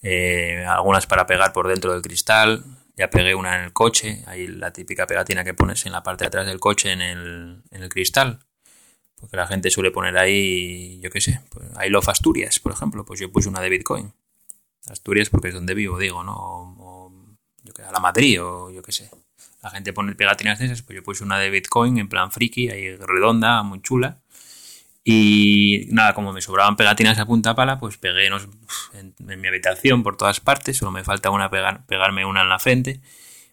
[0.02, 2.64] eh, algunas para pegar por dentro del cristal,
[2.96, 6.24] ya pegué una en el coche, ahí la típica pegatina que pones en la parte
[6.24, 8.40] de atrás del coche en el, en el cristal,
[9.16, 13.04] porque la gente suele poner ahí, yo qué sé, pues, ahí lo Asturias, por ejemplo,
[13.04, 14.12] pues yo puse una de Bitcoin.
[14.88, 16.34] Asturias porque es donde vivo, digo, ¿no?
[16.78, 17.12] O,
[17.62, 19.10] yo que a la Madrid o yo qué sé.
[19.62, 22.68] La gente pone pegatinas de esas, pues yo puse una de Bitcoin en plan friki,
[22.68, 24.20] ahí redonda, muy chula.
[25.06, 30.16] Y nada, como me sobraban pegatinas a punta pala, pues pegué en, mi habitación por
[30.16, 33.02] todas partes, solo me falta una pegar, pegarme una en la frente.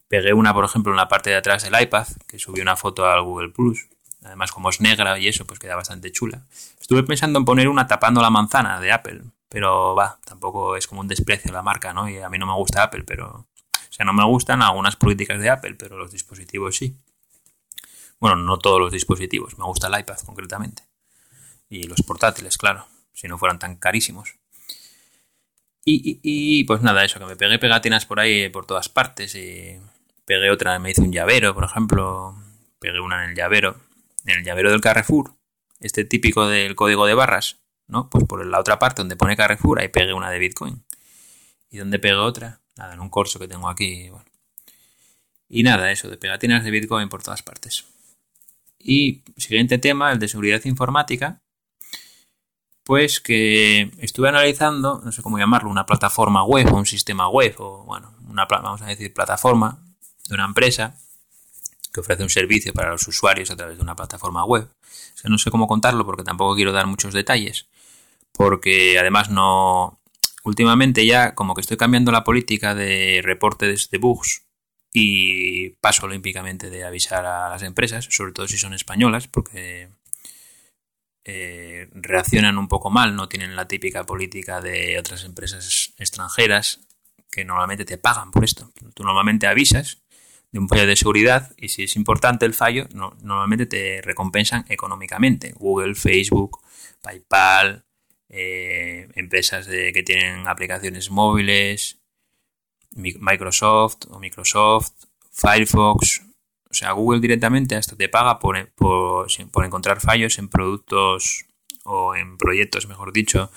[0.07, 3.05] Pegué una, por ejemplo, en la parte de atrás del iPad, que subí una foto
[3.05, 3.89] al Google Plus.
[4.23, 6.45] Además, como es negra y eso, pues queda bastante chula.
[6.79, 11.01] Estuve pensando en poner una tapando la manzana de Apple, pero va, tampoco es como
[11.01, 12.07] un desprecio la marca, ¿no?
[12.07, 13.47] Y a mí no me gusta Apple, pero...
[13.89, 16.95] O sea, no me gustan algunas políticas de Apple, pero los dispositivos sí.
[18.19, 20.90] Bueno, no todos los dispositivos, me gusta el iPad concretamente.
[21.71, 24.35] Y los portátiles, claro, si no fueran tan carísimos.
[25.85, 29.33] Y, pues nada, eso, que me pegué pegatinas por ahí, por todas partes.
[29.35, 29.79] Y
[30.25, 32.35] pegué otra, me hice un llavero, por ejemplo.
[32.79, 33.77] Pegué una en el llavero.
[34.25, 35.33] En el llavero del Carrefour.
[35.79, 37.61] Este típico del código de barras.
[37.87, 38.09] ¿no?
[38.09, 40.83] Pues por la otra parte donde pone Carrefour, ahí pegué una de Bitcoin.
[41.69, 42.59] ¿Y donde pegué otra?
[42.77, 44.09] Nada, en un corso que tengo aquí.
[45.49, 47.85] Y nada, eso, de pegatinas de Bitcoin por todas partes.
[48.77, 51.41] Y siguiente tema, el de seguridad informática.
[52.83, 57.55] Pues que estuve analizando, no sé cómo llamarlo, una plataforma web o un sistema web,
[57.59, 59.79] o bueno, una, vamos a decir, plataforma
[60.27, 60.97] de una empresa
[61.93, 64.63] que ofrece un servicio para los usuarios a través de una plataforma web.
[64.63, 67.67] O sea, no sé cómo contarlo porque tampoco quiero dar muchos detalles
[68.31, 69.99] porque además no...
[70.43, 74.47] Últimamente ya como que estoy cambiando la política de reportes de bugs
[74.91, 79.89] y paso olímpicamente de avisar a las empresas, sobre todo si son españolas, porque
[81.23, 86.81] eh, reaccionan un poco mal, no tienen la típica política de otras empresas extranjeras
[87.29, 88.71] que normalmente te pagan por esto.
[88.93, 90.01] Tú normalmente avisas
[90.51, 94.65] de un fallo de seguridad y si es importante el fallo, no, normalmente te recompensan
[94.67, 95.53] económicamente.
[95.53, 96.59] Google, Facebook,
[97.01, 97.85] PayPal,
[98.29, 101.99] eh, empresas de, que tienen aplicaciones móviles,
[102.95, 104.91] Microsoft o Microsoft,
[105.31, 106.21] Firefox.
[106.71, 111.45] O sea, Google directamente hasta te paga por, por, por encontrar fallos en productos
[111.83, 113.51] o en proyectos, mejor dicho,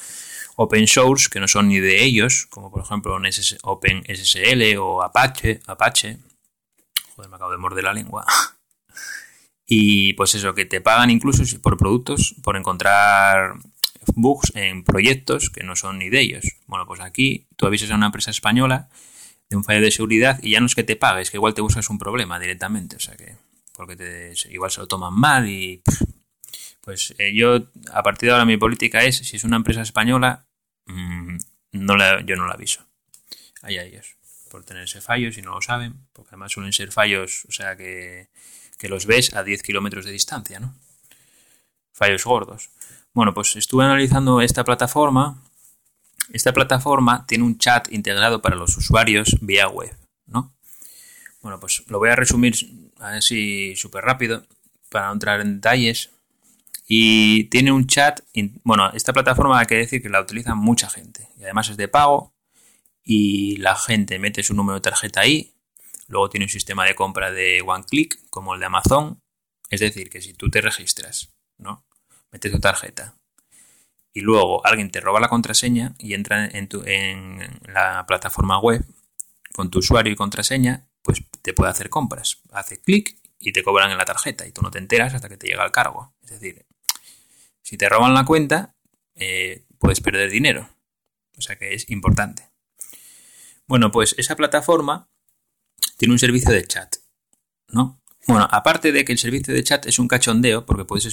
[0.57, 3.16] open source que no son ni de ellos, como por ejemplo
[3.62, 6.18] OpenSSL o Apache, Apache.
[7.14, 8.27] Joder, me acabo de morder la lengua.
[9.66, 13.55] Y pues eso, que te pagan incluso por productos por encontrar
[14.14, 16.44] bugs en proyectos que no son ni de ellos.
[16.66, 18.90] Bueno, pues aquí tú avisas a una empresa española
[19.57, 21.88] un fallo de seguridad y ya no es que te pagues, que igual te buscas
[21.90, 22.97] un problema directamente.
[22.97, 23.37] O sea que,
[23.73, 25.83] porque igual se lo toman mal y
[26.85, 30.47] pues eh, yo, a partir de ahora, mi política es, si es una empresa española,
[30.87, 31.37] mm,
[31.73, 32.87] no la, yo no la aviso.
[33.62, 34.17] Ahí a ellos,
[34.51, 37.77] por tener ese fallo, si no lo saben, porque además suelen ser fallos, o sea,
[37.77, 38.29] que,
[38.79, 40.75] que los ves a 10 kilómetros de distancia, ¿no?
[41.93, 42.69] Fallos gordos.
[43.14, 45.40] Bueno, pues estuve analizando esta plataforma.
[46.33, 49.95] Esta plataforma tiene un chat integrado para los usuarios vía web,
[50.27, 50.55] ¿no?
[51.43, 52.55] Bueno, pues lo voy a resumir
[52.99, 54.47] así súper rápido
[54.89, 56.11] para no entrar en detalles.
[56.87, 58.21] Y tiene un chat,
[58.63, 61.29] bueno, esta plataforma hay que decir que la utiliza mucha gente.
[61.39, 62.35] Y además es de pago
[63.03, 65.55] y la gente mete su número de tarjeta ahí.
[66.09, 69.23] Luego tiene un sistema de compra de one click como el de Amazon.
[69.71, 71.87] Es decir, que si tú te registras, ¿no?
[72.31, 73.15] Metes tu tarjeta
[74.14, 78.87] y luego alguien te roba la contraseña y entra en, tu, en la plataforma web
[79.53, 82.40] con tu usuario y contraseña, pues te puede hacer compras.
[82.53, 85.37] Hace clic y te cobran en la tarjeta y tú no te enteras hasta que
[85.37, 86.14] te llega el cargo.
[86.22, 86.64] Es decir,
[87.61, 88.77] si te roban la cuenta,
[89.16, 90.70] eh, puedes perder dinero.
[91.37, 92.48] O sea que es importante.
[93.66, 95.11] Bueno, pues esa plataforma
[95.96, 96.96] tiene un servicio de chat,
[97.68, 98.00] ¿no?
[98.29, 101.05] Bueno, aparte de que el servicio de chat es un cachondeo, porque puedes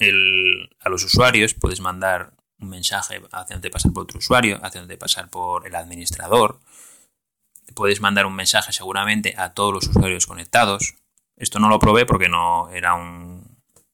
[0.00, 5.30] espufear a los usuarios, puedes mandar un mensaje haciéndote pasar por otro usuario, haciéndote pasar
[5.30, 6.60] por el administrador,
[7.74, 10.94] puedes mandar un mensaje seguramente a todos los usuarios conectados.
[11.36, 13.50] Esto no lo probé porque no era un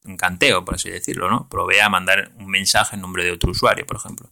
[0.06, 1.48] un canteo, por así decirlo, ¿no?
[1.48, 4.30] Probé a mandar un mensaje en nombre de otro usuario, por ejemplo.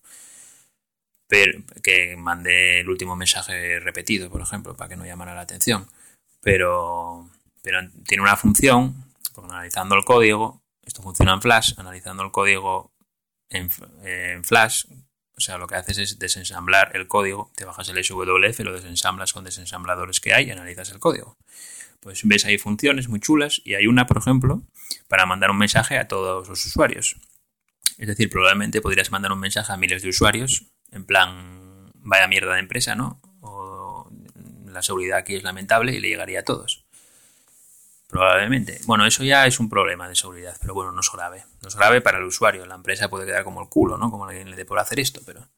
[1.29, 5.89] Pero, que mandé el último mensaje repetido, por ejemplo, para que no llamara la atención.
[6.41, 7.29] Pero,
[7.63, 8.95] pero tiene una función,
[9.37, 12.93] analizando el código, esto funciona en Flash, analizando el código
[13.49, 13.71] en,
[14.45, 14.85] Flash,
[15.37, 19.33] o sea, lo que haces es desensamblar el código, te bajas el SWF, lo desensamblas
[19.33, 21.37] con desensambladores que hay y analizas el código.
[22.01, 24.63] Pues ves ahí funciones muy chulas y hay una, por ejemplo,
[25.09, 27.17] para mandar un mensaje a todos los usuarios.
[27.99, 32.55] Es decir, probablemente podrías mandar un mensaje a miles de usuarios, en plan, vaya mierda
[32.55, 33.21] de empresa, ¿no?
[33.41, 34.11] O
[34.67, 36.84] la seguridad aquí es lamentable y le llegaría a todos.
[38.15, 38.79] Probablemente.
[38.87, 41.43] Bueno, eso ya es un problema de seguridad, pero bueno, no es grave.
[41.61, 42.65] No es grave para el usuario.
[42.65, 44.09] La empresa puede quedar como el culo, ¿no?
[44.09, 45.49] Como alguien le dé por hacer esto, pero...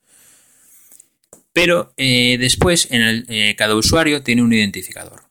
[1.53, 5.25] Pero eh, después, en el, eh, cada usuario tiene un identificador,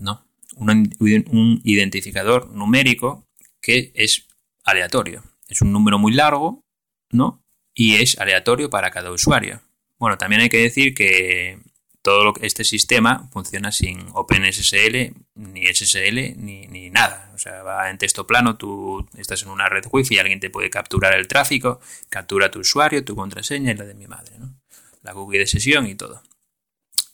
[0.00, 0.26] ¿no?
[0.56, 3.28] un, identificador numérico
[3.60, 4.26] que es
[4.64, 5.22] aleatorio.
[5.46, 6.64] Es un número muy largo,
[7.12, 7.44] ¿no?
[7.74, 9.60] Y es aleatorio para cada usuario.
[9.98, 11.60] Bueno, también hay que decir que
[12.06, 17.32] todo este sistema funciona sin OpenSSL, ni SSL, ni, ni, nada.
[17.34, 20.70] O sea, va en texto plano, tú estás en una red wifi alguien te puede
[20.70, 24.54] capturar el tráfico, captura tu usuario, tu contraseña y la de mi madre, ¿no?
[25.02, 26.22] La cookie de sesión y todo.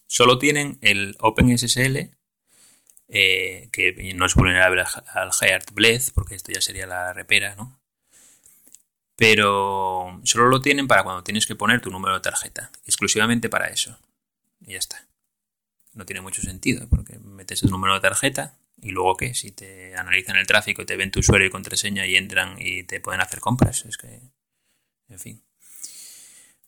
[0.07, 2.11] Solo tienen el OpenSSL
[3.09, 7.81] eh, que no es vulnerable al Heart Bled, porque esto ya sería la repera, ¿no?
[9.17, 13.69] Pero solo lo tienen para cuando tienes que poner tu número de tarjeta, exclusivamente para
[13.69, 13.99] eso.
[14.67, 15.07] Y ya está.
[15.95, 19.95] No tiene mucho sentido, porque metes el número de tarjeta y luego qué, si te
[19.95, 23.41] analizan el tráfico te ven tu usuario y contraseña y entran y te pueden hacer
[23.41, 24.21] compras, es que,
[25.09, 25.43] en fin.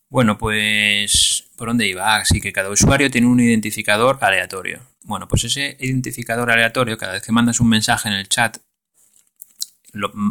[0.07, 2.15] Bueno, pues, ¿por dónde iba?
[2.15, 4.81] Ah, sí, que cada usuario tiene un identificador aleatorio.
[5.01, 8.57] Bueno, pues ese identificador aleatorio, cada vez que mandas un mensaje en el chat,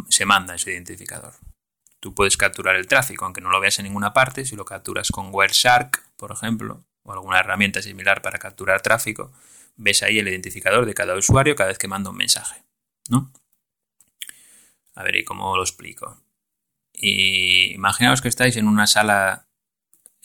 [0.09, 1.33] se manda ese identificador.
[1.99, 4.45] Tú puedes capturar el tráfico, aunque no lo veas en ninguna parte.
[4.45, 9.31] Si lo capturas con Wireshark, por ejemplo, o alguna herramienta similar para capturar tráfico,
[9.77, 12.63] ves ahí el identificador de cada usuario cada vez que manda un mensaje.
[13.09, 13.31] ¿no?
[14.95, 16.21] A ver, ¿y cómo lo explico?
[16.93, 19.47] Y imaginaos que estáis en una sala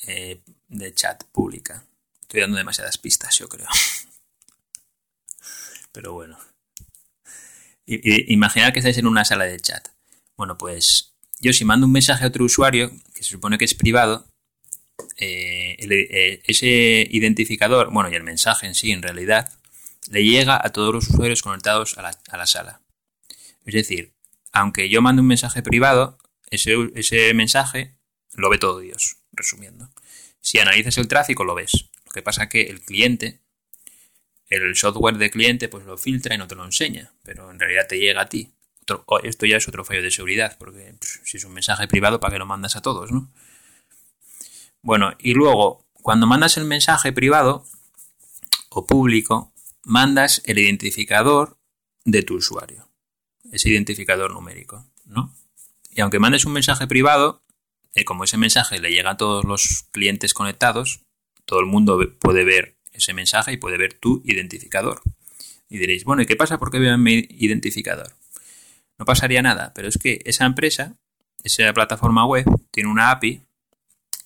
[0.06, 1.84] eh, de chat pública.
[2.22, 3.66] Estoy dando demasiadas pistas, yo creo.
[5.92, 6.38] Pero bueno.
[7.86, 9.88] Imaginad que estáis en una sala de chat.
[10.36, 13.74] Bueno, pues yo si mando un mensaje a otro usuario, que se supone que es
[13.74, 14.28] privado,
[15.18, 19.52] eh, eh, ese identificador, bueno, y el mensaje en sí, en realidad,
[20.10, 22.80] le llega a todos los usuarios conectados a la, sala.
[23.64, 24.12] Es decir,
[24.52, 26.18] aunque yo mande un mensaje privado,
[26.50, 27.94] ese, ese mensaje
[28.34, 29.90] lo ve todo Dios, resumiendo.
[30.40, 31.90] Si analizas el tráfico, lo ves.
[32.06, 33.40] Lo que pasa es que el cliente,
[34.48, 37.86] el software de cliente, pues lo filtra y no te lo enseña, pero en realidad
[37.88, 38.52] te llega a ti.
[39.22, 42.38] esto ya es otro fallo de seguridad, porque si es un mensaje privado, ¿para qué
[42.38, 43.30] lo mandas a todos, no?
[44.82, 47.64] Bueno, y luego, cuando mandas el mensaje privado
[48.70, 51.58] o público, mandas el identificador
[52.04, 52.88] de tu usuario,
[53.52, 55.34] ese identificador numérico, ¿no?
[55.90, 57.42] Y aunque mandes un mensaje privado,
[57.94, 61.00] eh, como ese mensaje le llega a todos los clientes conectados,
[61.44, 65.02] todo el mundo puede ver ese mensaje y puede ver tu identificador.
[65.68, 68.12] Y diréis, bueno, ¿y qué pasa porque vean mi identificador?
[68.98, 70.96] No pasaría nada, pero es que esa empresa,
[71.42, 73.42] esa plataforma web, tiene una API,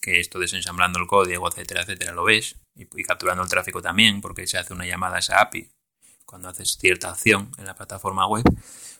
[0.04, 4.46] que esto desensamblando el código, etcétera, etcétera, lo ves, y, capturando el tráfico también, porque
[4.46, 5.70] se hace una llamada a esa API
[6.26, 8.44] cuando haces cierta acción en la plataforma web,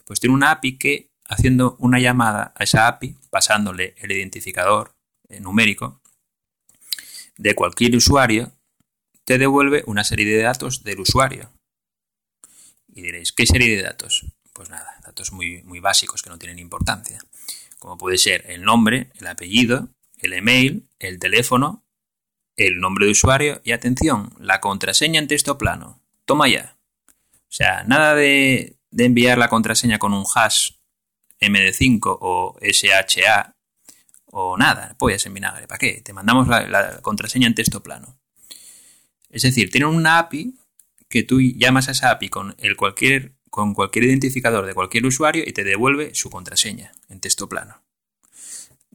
[0.03, 4.95] pues tiene una API que haciendo una llamada a esa API, pasándole el identificador
[5.29, 6.01] eh, numérico
[7.37, 8.53] de cualquier usuario,
[9.25, 11.51] te devuelve una serie de datos del usuario.
[12.87, 14.25] Y diréis, ¿qué serie de datos?
[14.53, 17.19] Pues nada, datos muy, muy básicos que no tienen importancia.
[17.77, 19.89] Como puede ser el nombre, el apellido,
[20.19, 21.85] el email, el teléfono,
[22.55, 26.01] el nombre de usuario y atención, la contraseña en texto plano.
[26.25, 26.77] Toma ya.
[27.07, 30.71] O sea, nada de, enviar la contraseña con un hash
[31.41, 33.55] MD5 o SHA
[34.25, 35.67] o nada, pollas en vinagre.
[35.67, 36.01] ¿Para qué?
[36.01, 38.17] Te mandamos la, contraseña en texto plano.
[39.29, 40.55] Es decir, tienen una API
[41.09, 45.43] que tú llamas a esa API con, el cualquier, con cualquier identificador de cualquier usuario
[45.45, 47.84] y te devuelve su contraseña en texto plano.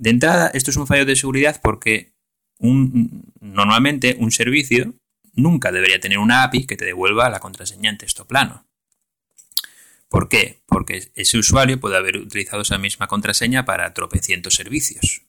[0.01, 2.15] De entrada, esto es un fallo de seguridad porque
[2.59, 4.95] normalmente un servicio
[5.35, 8.67] nunca debería tener una API que te devuelva la contraseña en texto plano.
[10.09, 10.63] ¿Por qué?
[10.65, 15.27] Porque ese usuario puede haber utilizado esa misma contraseña para tropecientos servicios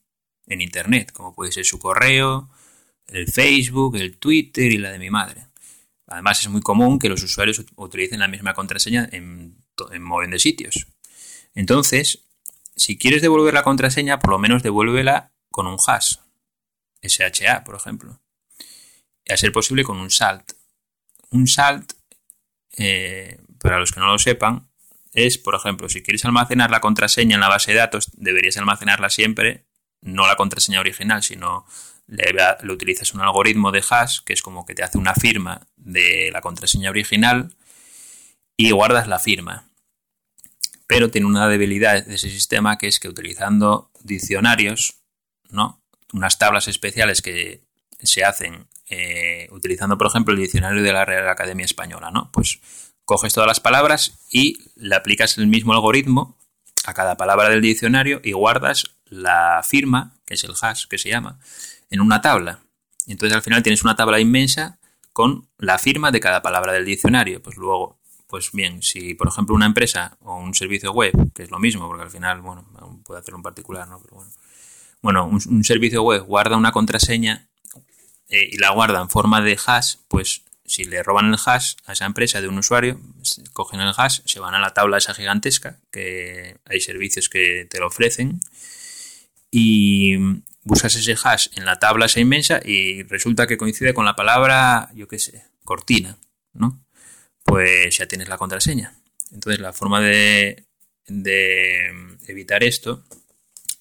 [0.48, 2.50] en Internet, como puede ser su correo,
[3.08, 5.48] el Facebook, el Twitter y la de mi madre.
[6.08, 9.58] Además es muy común que los usuarios utilicen la misma contraseña en,
[9.92, 10.88] en de sitios.
[11.56, 12.24] Entonces,
[12.76, 16.18] si quieres devolver la contraseña, por lo menos devuélvela con un hash,
[17.02, 18.22] SHA, por ejemplo.
[19.26, 20.54] Y a ser posible con un salt.
[21.30, 21.94] Un salt,
[22.78, 24.70] eh, para los que no lo sepan,
[25.14, 29.10] es, por ejemplo, si quieres almacenar la contraseña en la base de datos, deberías almacenarla
[29.10, 29.66] siempre,
[30.02, 31.66] no la contraseña original, sino
[32.08, 36.30] le, utilizas un algoritmo de hash, que es como que te hace una firma de
[36.32, 37.56] la contraseña original
[38.58, 39.71] y guardas la firma.
[40.92, 44.96] Pero tiene una debilidad de ese sistema que es que utilizando diccionarios,
[45.50, 45.82] ¿no?
[46.12, 47.62] Unas tablas especiales que
[48.04, 52.30] se hacen eh, utilizando, por ejemplo, el diccionario de la Real Academia Española, ¿no?
[52.34, 52.60] Pues
[53.06, 56.38] coges todas las palabras y le aplicas el mismo algoritmo
[56.84, 61.08] a cada palabra del diccionario y guardas la firma, que es el hash que se
[61.08, 61.40] llama,
[61.90, 62.60] en una tabla.
[63.08, 64.78] Entonces al final tienes una tabla inmensa
[65.14, 67.42] con la firma de cada palabra del diccionario.
[67.42, 68.01] Pues luego,
[68.32, 71.86] pues bien, si por ejemplo una empresa o un servicio web, que es lo mismo,
[71.90, 72.66] porque al final, bueno,
[73.04, 74.02] puede hacer un particular, ¿no?
[74.02, 74.32] Pero bueno,
[75.02, 77.50] bueno un, servicio web guarda una contraseña
[78.30, 81.92] eh, y la guarda en forma de hash, pues si le roban el hash a
[81.92, 83.02] esa empresa de un usuario,
[83.52, 87.82] cogen el hash, se van a la tabla esa gigantesca, que hay servicios que te
[87.82, 88.40] lo ofrecen,
[89.52, 90.16] y
[90.64, 94.90] buscas ese hash en la tabla esa inmensa y resulta que coincide con la palabra,
[94.96, 96.18] yo qué sé, cortina,
[96.54, 96.80] ¿no?
[97.44, 98.96] Pues ya tienes la contraseña.
[99.32, 100.66] Entonces la forma de,
[101.08, 103.04] de evitar esto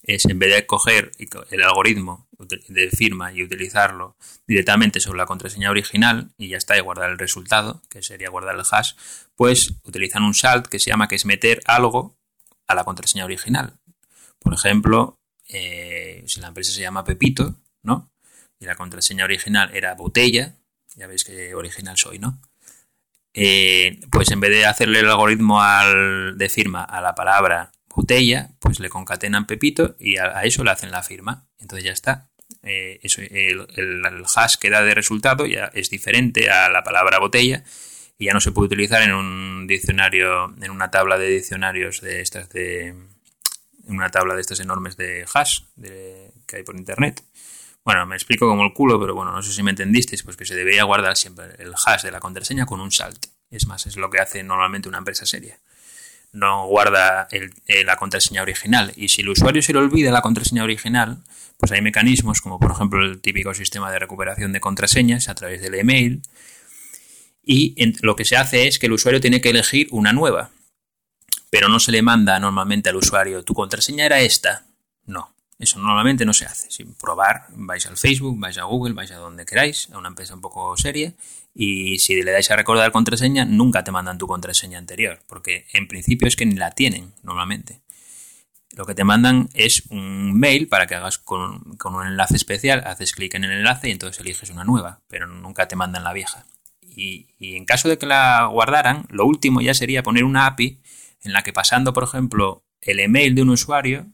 [0.03, 1.13] es en vez de coger
[1.51, 2.29] el algoritmo
[2.69, 7.19] de firma y utilizarlo directamente sobre la contraseña original y ya está, y guardar el
[7.19, 8.95] resultado, que sería guardar el hash,
[9.37, 12.17] pues utilizan un salt que se llama que es meter algo
[12.67, 13.79] a la contraseña original.
[14.39, 15.19] Por ejemplo,
[15.49, 18.11] eh, si la empresa se llama Pepito, ¿no?
[18.59, 20.57] Y la contraseña original era botella,
[20.97, 22.41] ya veis que original soy, ¿no?
[23.35, 25.63] Eh, pues en vez de hacerle el algoritmo
[26.35, 30.91] de firma a la palabra botella, pues le concatenan Pepito y a, eso le hacen
[30.91, 31.49] la firma.
[31.59, 32.31] Entonces ya está.
[32.63, 33.01] Eh,
[33.31, 37.65] el, hash que da de resultado ya es diferente a la palabra botella
[38.19, 42.21] y ya no se puede utilizar en un diccionario, en una tabla de diccionarios de
[42.21, 42.95] estas de
[43.87, 45.63] una tabla de estas enormes de hash
[46.47, 47.23] que hay por internet.
[47.85, 50.45] Bueno, me explico como el culo, pero bueno, no sé si me entendisteis, pues que
[50.45, 53.27] se debería guardar siempre el hash de la contraseña con un salt.
[53.51, 55.59] Es más, es lo que hace normalmente una empresa seria
[56.33, 57.29] no guarda
[57.85, 58.93] la contraseña original.
[58.97, 61.19] Y si el usuario se le olvida la contraseña original,
[61.57, 65.61] pues hay mecanismos como por ejemplo el típico sistema de recuperación de contraseñas a través
[65.61, 66.23] del email.
[67.43, 70.51] y lo que se hace es que el usuario tiene que elegir una nueva.
[71.51, 74.67] Pero no se le manda normalmente al usuario, tu contraseña era esta.
[75.05, 76.71] No, eso normalmente no se hace.
[76.71, 80.35] Sin probar, vais al Facebook, vais a Google, vais a donde queráis, a una empresa
[80.35, 81.15] un poco seria,
[81.55, 85.87] y si le dais a recordar contraseña, nunca te mandan tu contraseña anterior, porque en
[85.87, 87.83] principio es que ni la tienen normalmente.
[88.77, 93.13] Lo que te mandan es un mail para que hagas con, un enlace especial, haces
[93.13, 96.47] clic en el enlace y entonces eliges una nueva, pero nunca te mandan la vieja.
[96.81, 100.81] Y, en caso de que la guardaran, lo último ya sería poner una API
[101.23, 104.07] en la que pasando, por ejemplo, el email de un usuario,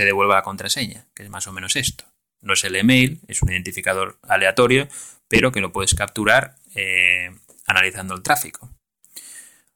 [0.00, 2.06] te devuelva la contraseña, que es más o menos esto.
[2.40, 4.88] No es el email, es un identificador aleatorio,
[5.28, 8.70] pero que lo puedes capturar eh, analizando el tráfico.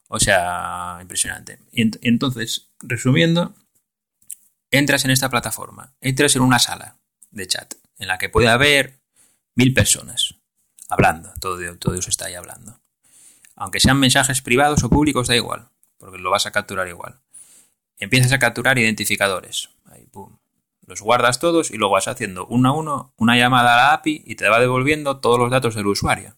[0.08, 1.58] O sea, impresionante.
[1.74, 3.54] Entonces, resumiendo,
[4.70, 6.96] entras en esta plataforma, entras en una sala
[7.30, 9.00] de chat en la que puede haber
[9.54, 10.36] mil personas
[10.88, 12.80] hablando, todo, todo Dios está ahí hablando.
[13.56, 15.68] Aunque sean mensajes privados o públicos, da igual,
[15.98, 17.20] porque lo vas a capturar igual.
[17.98, 19.68] Empiezas a capturar identificadores.
[20.86, 24.22] Los guardas todos y luego vas haciendo uno a uno una llamada a la API
[24.26, 26.36] y te va devolviendo todos los datos del usuario.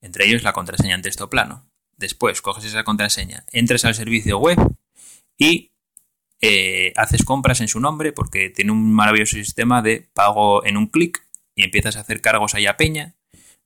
[0.00, 1.66] Entre ellos la contraseña en texto plano.
[1.96, 4.58] Después coges esa contraseña, entras al servicio web
[5.36, 5.72] y
[6.40, 10.86] eh, haces compras en su nombre porque tiene un maravilloso sistema de pago en un
[10.86, 13.14] clic y empiezas a hacer cargos ahí a peña,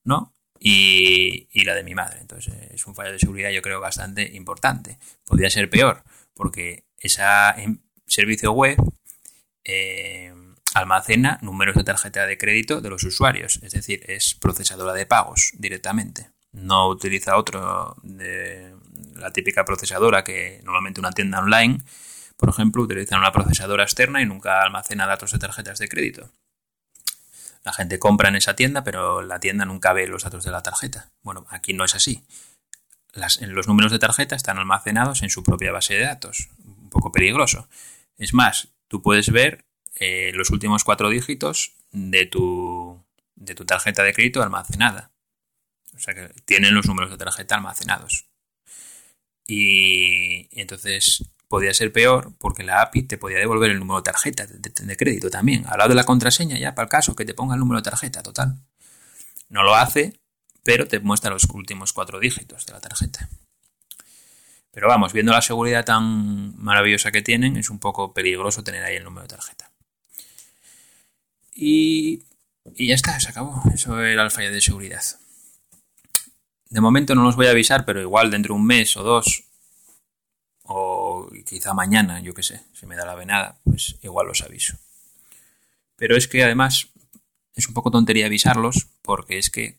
[0.03, 0.33] ¿no?
[0.59, 2.19] Y, la de mi madre.
[2.21, 4.99] Entonces es un fallo de seguridad yo creo bastante importante.
[5.25, 6.03] Podría ser peor
[6.35, 7.23] porque ese
[8.07, 8.77] servicio web
[9.65, 10.33] eh,
[10.75, 15.53] almacena números de tarjeta de crédito de los usuarios, es decir, es procesadora de pagos
[15.55, 16.31] directamente.
[16.53, 18.75] No utiliza otro de
[19.17, 21.81] la típica procesadora que normalmente una tienda online
[22.37, 26.31] por ejemplo, utilizan una procesadora externa y nunca almacena datos de tarjetas de crédito.
[27.63, 30.63] La gente compra en esa tienda, pero la tienda nunca ve los datos de la
[30.63, 31.11] tarjeta.
[31.23, 32.23] Bueno, aquí no es así.
[33.41, 36.51] los números de tarjeta están almacenados en su propia base de datos.
[36.67, 37.69] Un poco peligroso.
[38.17, 39.65] Es más, tú puedes ver
[39.97, 43.05] eh, los últimos cuatro dígitos de tu,
[43.35, 45.13] de tu tarjeta de crédito almacenada.
[45.95, 48.27] O sea que tienen los números de tarjeta almacenados.
[49.47, 54.47] Y, entonces podía ser peor porque la API te podía devolver el número de tarjeta
[54.47, 55.67] de, crédito también.
[55.67, 57.91] Al lado de la contraseña, ya para el caso que te ponga el número de
[57.91, 58.59] tarjeta, total.
[59.49, 60.19] No lo hace,
[60.65, 63.29] pero te muestra los últimos cuatro dígitos de la tarjeta.
[64.75, 68.97] Pero vamos, viendo la seguridad tan maravillosa que tienen, es un poco peligroso tener ahí
[68.97, 69.71] el número de tarjeta.
[71.55, 72.25] Y,
[72.75, 73.63] y ya está, se acabó.
[73.73, 75.05] Eso era el fallo de seguridad.
[76.71, 79.45] De momento no los voy a avisar, pero igual dentro de un mes o dos
[80.65, 84.77] o quizá mañana, yo qué sé, si me da la venada, pues igual los aviso.
[85.95, 86.89] Pero es que además
[87.55, 89.79] es un poco tontería avisarlos porque es que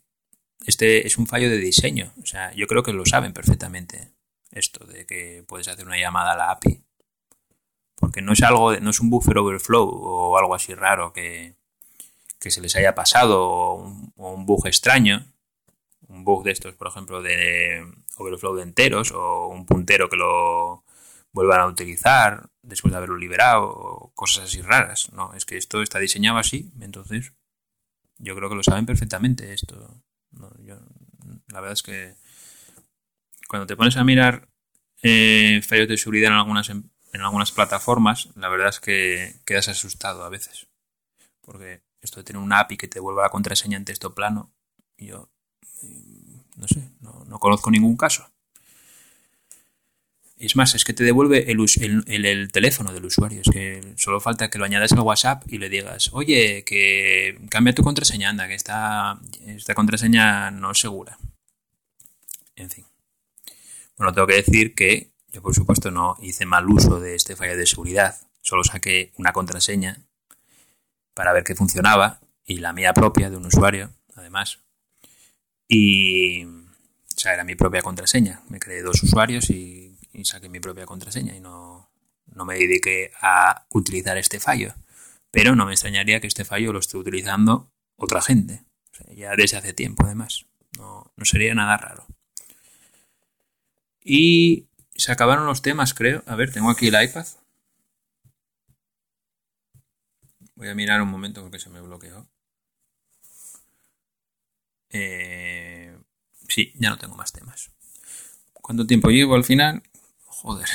[0.65, 2.13] este es un fallo de diseño.
[2.21, 4.14] O sea, yo creo que lo saben perfectamente
[4.55, 6.83] esto de que puedes hacer una llamada a la API.
[7.95, 11.55] Porque no es algo, no es un buffer overflow o algo así raro que,
[12.39, 15.25] que se les haya pasado o un, o un bug extraño.
[16.07, 17.85] Un bug de estos, por ejemplo, de
[18.17, 20.83] overflow de enteros o un puntero que lo
[21.31, 25.11] vuelvan a utilizar después de haberlo liberado o cosas así raras.
[25.11, 27.33] No, es que esto está diseñado así, entonces
[28.17, 30.01] yo creo que lo saben perfectamente esto.
[30.31, 32.15] la verdad es que
[33.47, 34.47] cuando te pones a mirar
[35.01, 40.23] eh, fallos de seguridad en algunas, en algunas plataformas, la verdad es que quedas asustado
[40.23, 40.67] a veces.
[41.41, 44.51] Porque esto de tener una API que te vuelva la contraseña en texto plano,
[44.97, 45.29] yo
[46.55, 48.29] no sé, no, conozco ningún caso.
[50.37, 53.41] Es más, es que te devuelve el, teléfono del usuario.
[53.41, 57.73] Es que solo falta que lo añadas al WhatsApp y le digas, oye, que cambia
[57.73, 61.17] tu contraseña, anda, que esta, esta contraseña no es segura.
[62.55, 62.85] En fin.
[63.97, 67.57] Bueno, tengo que decir que yo, por supuesto, no hice mal uso de este fallo
[67.57, 68.15] de seguridad.
[68.41, 70.05] Solo saqué una contraseña
[71.13, 74.65] para ver que funcionaba y la mía propia de un usuario, además,
[75.67, 78.41] y, o sea, era mi propia contraseña.
[78.49, 81.91] Me creé dos usuarios y, saqué mi propia contraseña y no,
[82.27, 84.73] no, me dediqué a utilizar este fallo.
[85.31, 88.63] Pero no me extrañaría que este fallo lo esté utilizando otra gente.
[89.13, 90.45] ya desde hace tiempo, además.
[90.77, 92.07] No, no sería nada raro.
[94.05, 96.23] Y se acabaron los temas, creo.
[96.27, 97.25] A ver, tengo aquí el iPad.
[100.53, 102.29] Voy a mirar un momento porque se me bloqueó.
[104.91, 105.97] Eh,
[106.47, 107.71] sí, ya no tengo más temas.
[108.53, 109.81] ¿Cuánto tiempo llevo al final?
[110.25, 110.69] Joder,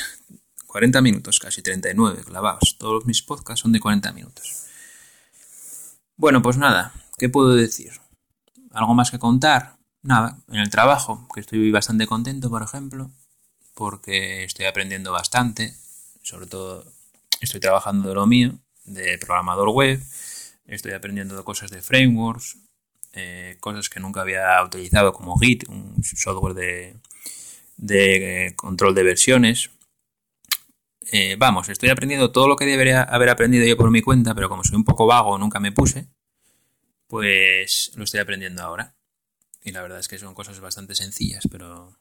[0.67, 2.77] 40 minutos, casi 39 clavados.
[2.77, 4.65] Todos mis podcasts son de 40 minutos.
[6.17, 7.93] Bueno, pues nada, ¿qué puedo decir?
[8.71, 9.81] ¿Algo más que contar?
[10.03, 13.11] nada, en el trabajo, que estoy bastante contento, por ejemplo,
[13.73, 15.73] porque estoy aprendiendo bastante,
[16.21, 16.85] sobre todo
[17.39, 20.01] estoy trabajando de lo mío, de programador web,
[20.65, 22.57] estoy aprendiendo cosas de frameworks,
[23.13, 26.95] eh, cosas que nunca había utilizado como Git, un software de,
[27.89, 29.71] eh, control de versiones.
[31.11, 34.47] Eh, vamos, estoy aprendiendo todo lo que debería haber aprendido yo por mi cuenta, pero
[34.47, 36.07] como soy un poco vago, nunca me puse,
[37.07, 38.95] pues lo estoy aprendiendo ahora.
[39.63, 41.97] Y la verdad es que son cosas bastante sencillas, pero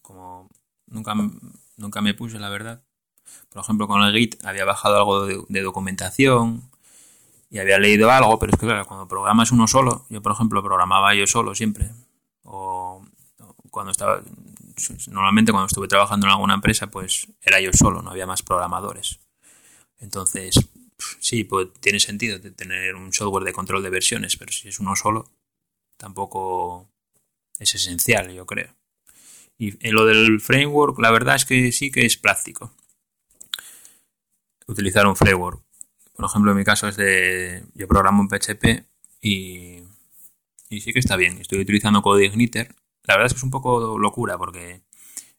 [0.00, 0.48] como
[0.92, 1.14] nunca,
[1.76, 2.82] nunca me puse, la verdad.
[3.48, 6.70] Por ejemplo, con el Git había bajado algo de, documentación
[7.50, 10.62] y había leído algo, pero es que claro, cuando programas uno solo, yo por ejemplo
[10.62, 11.90] programaba yo solo siempre,
[12.44, 13.04] o
[13.70, 14.22] cuando estaba,
[15.08, 19.20] normalmente cuando estuve trabajando en alguna empresa, pues era yo solo, no había más programadores.
[19.98, 20.54] Entonces,
[21.20, 24.96] sí, pues tiene sentido tener un software de control de versiones, pero si es uno
[24.96, 25.30] solo,
[25.96, 26.88] tampoco
[27.58, 28.74] es esencial, yo creo.
[29.58, 32.74] Y en lo del framework, la verdad es que sí que es práctico.
[34.66, 35.62] Utilizar un framework.
[36.14, 37.64] Por ejemplo, en mi caso es de.
[37.74, 38.86] Yo programo en PHP
[39.20, 39.82] y.
[40.68, 41.38] Y sí que está bien.
[41.38, 42.74] Estoy utilizando CodeIgniter.
[43.04, 44.82] La verdad es que es un poco locura porque en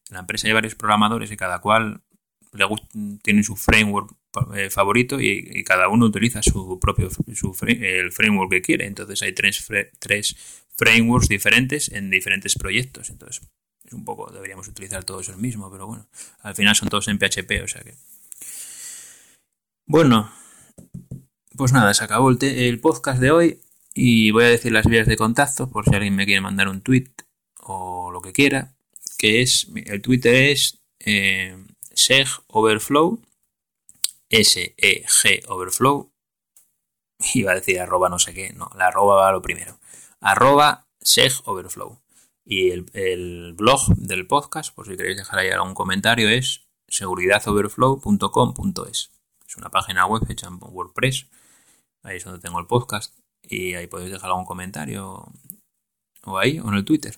[0.10, 2.02] la empresa hay varios programadores y cada cual
[2.54, 2.66] le
[3.24, 4.14] tiene su framework
[4.56, 8.86] eh, favorito y, cada uno utiliza su propio su, el framework que quiere.
[8.86, 9.66] Entonces hay tres,
[10.00, 10.36] tres
[10.76, 13.10] frameworks diferentes en diferentes proyectos.
[13.10, 13.48] Entonces
[13.84, 16.08] es un poco, deberíamos utilizar todos el mismo, pero bueno,
[16.42, 17.96] al final son todos en PHP, o sea que...
[19.86, 20.32] Bueno,
[21.56, 23.62] pues nada, se acabó el, podcast de hoy
[23.94, 26.82] y voy a decir las vías de contacto por si alguien me quiere mandar un
[26.82, 27.10] tweet
[27.60, 28.74] o lo que quiera,
[29.18, 31.58] que es, el Twitter es eh,
[31.94, 33.22] seg overflow
[34.34, 36.12] S-E-G Overflow.
[37.36, 39.80] Iba a decir arroba no sé qué, no, la arroba va lo primero.
[40.20, 42.02] Arroba Seg Overflow.
[42.46, 49.12] Y el, blog del podcast, por si queréis dejar ahí algún comentario, es seguridadoverflow.com.es.
[49.48, 51.28] Es una página web hecha en WordPress.
[52.04, 53.18] Ahí es donde tengo el podcast.
[53.42, 55.26] Y ahí podéis dejar algún comentario.
[56.26, 57.18] O ahí, o en el Twitter.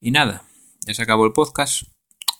[0.00, 0.44] Y nada,
[0.86, 1.82] ya se acabó el podcast.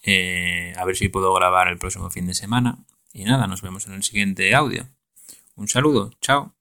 [0.02, 2.84] Eh, a ver si puedo grabar el próximo fin de semana.
[3.12, 4.88] Y nada, nos vemos en el siguiente audio.
[5.54, 6.52] Un saludo, chao.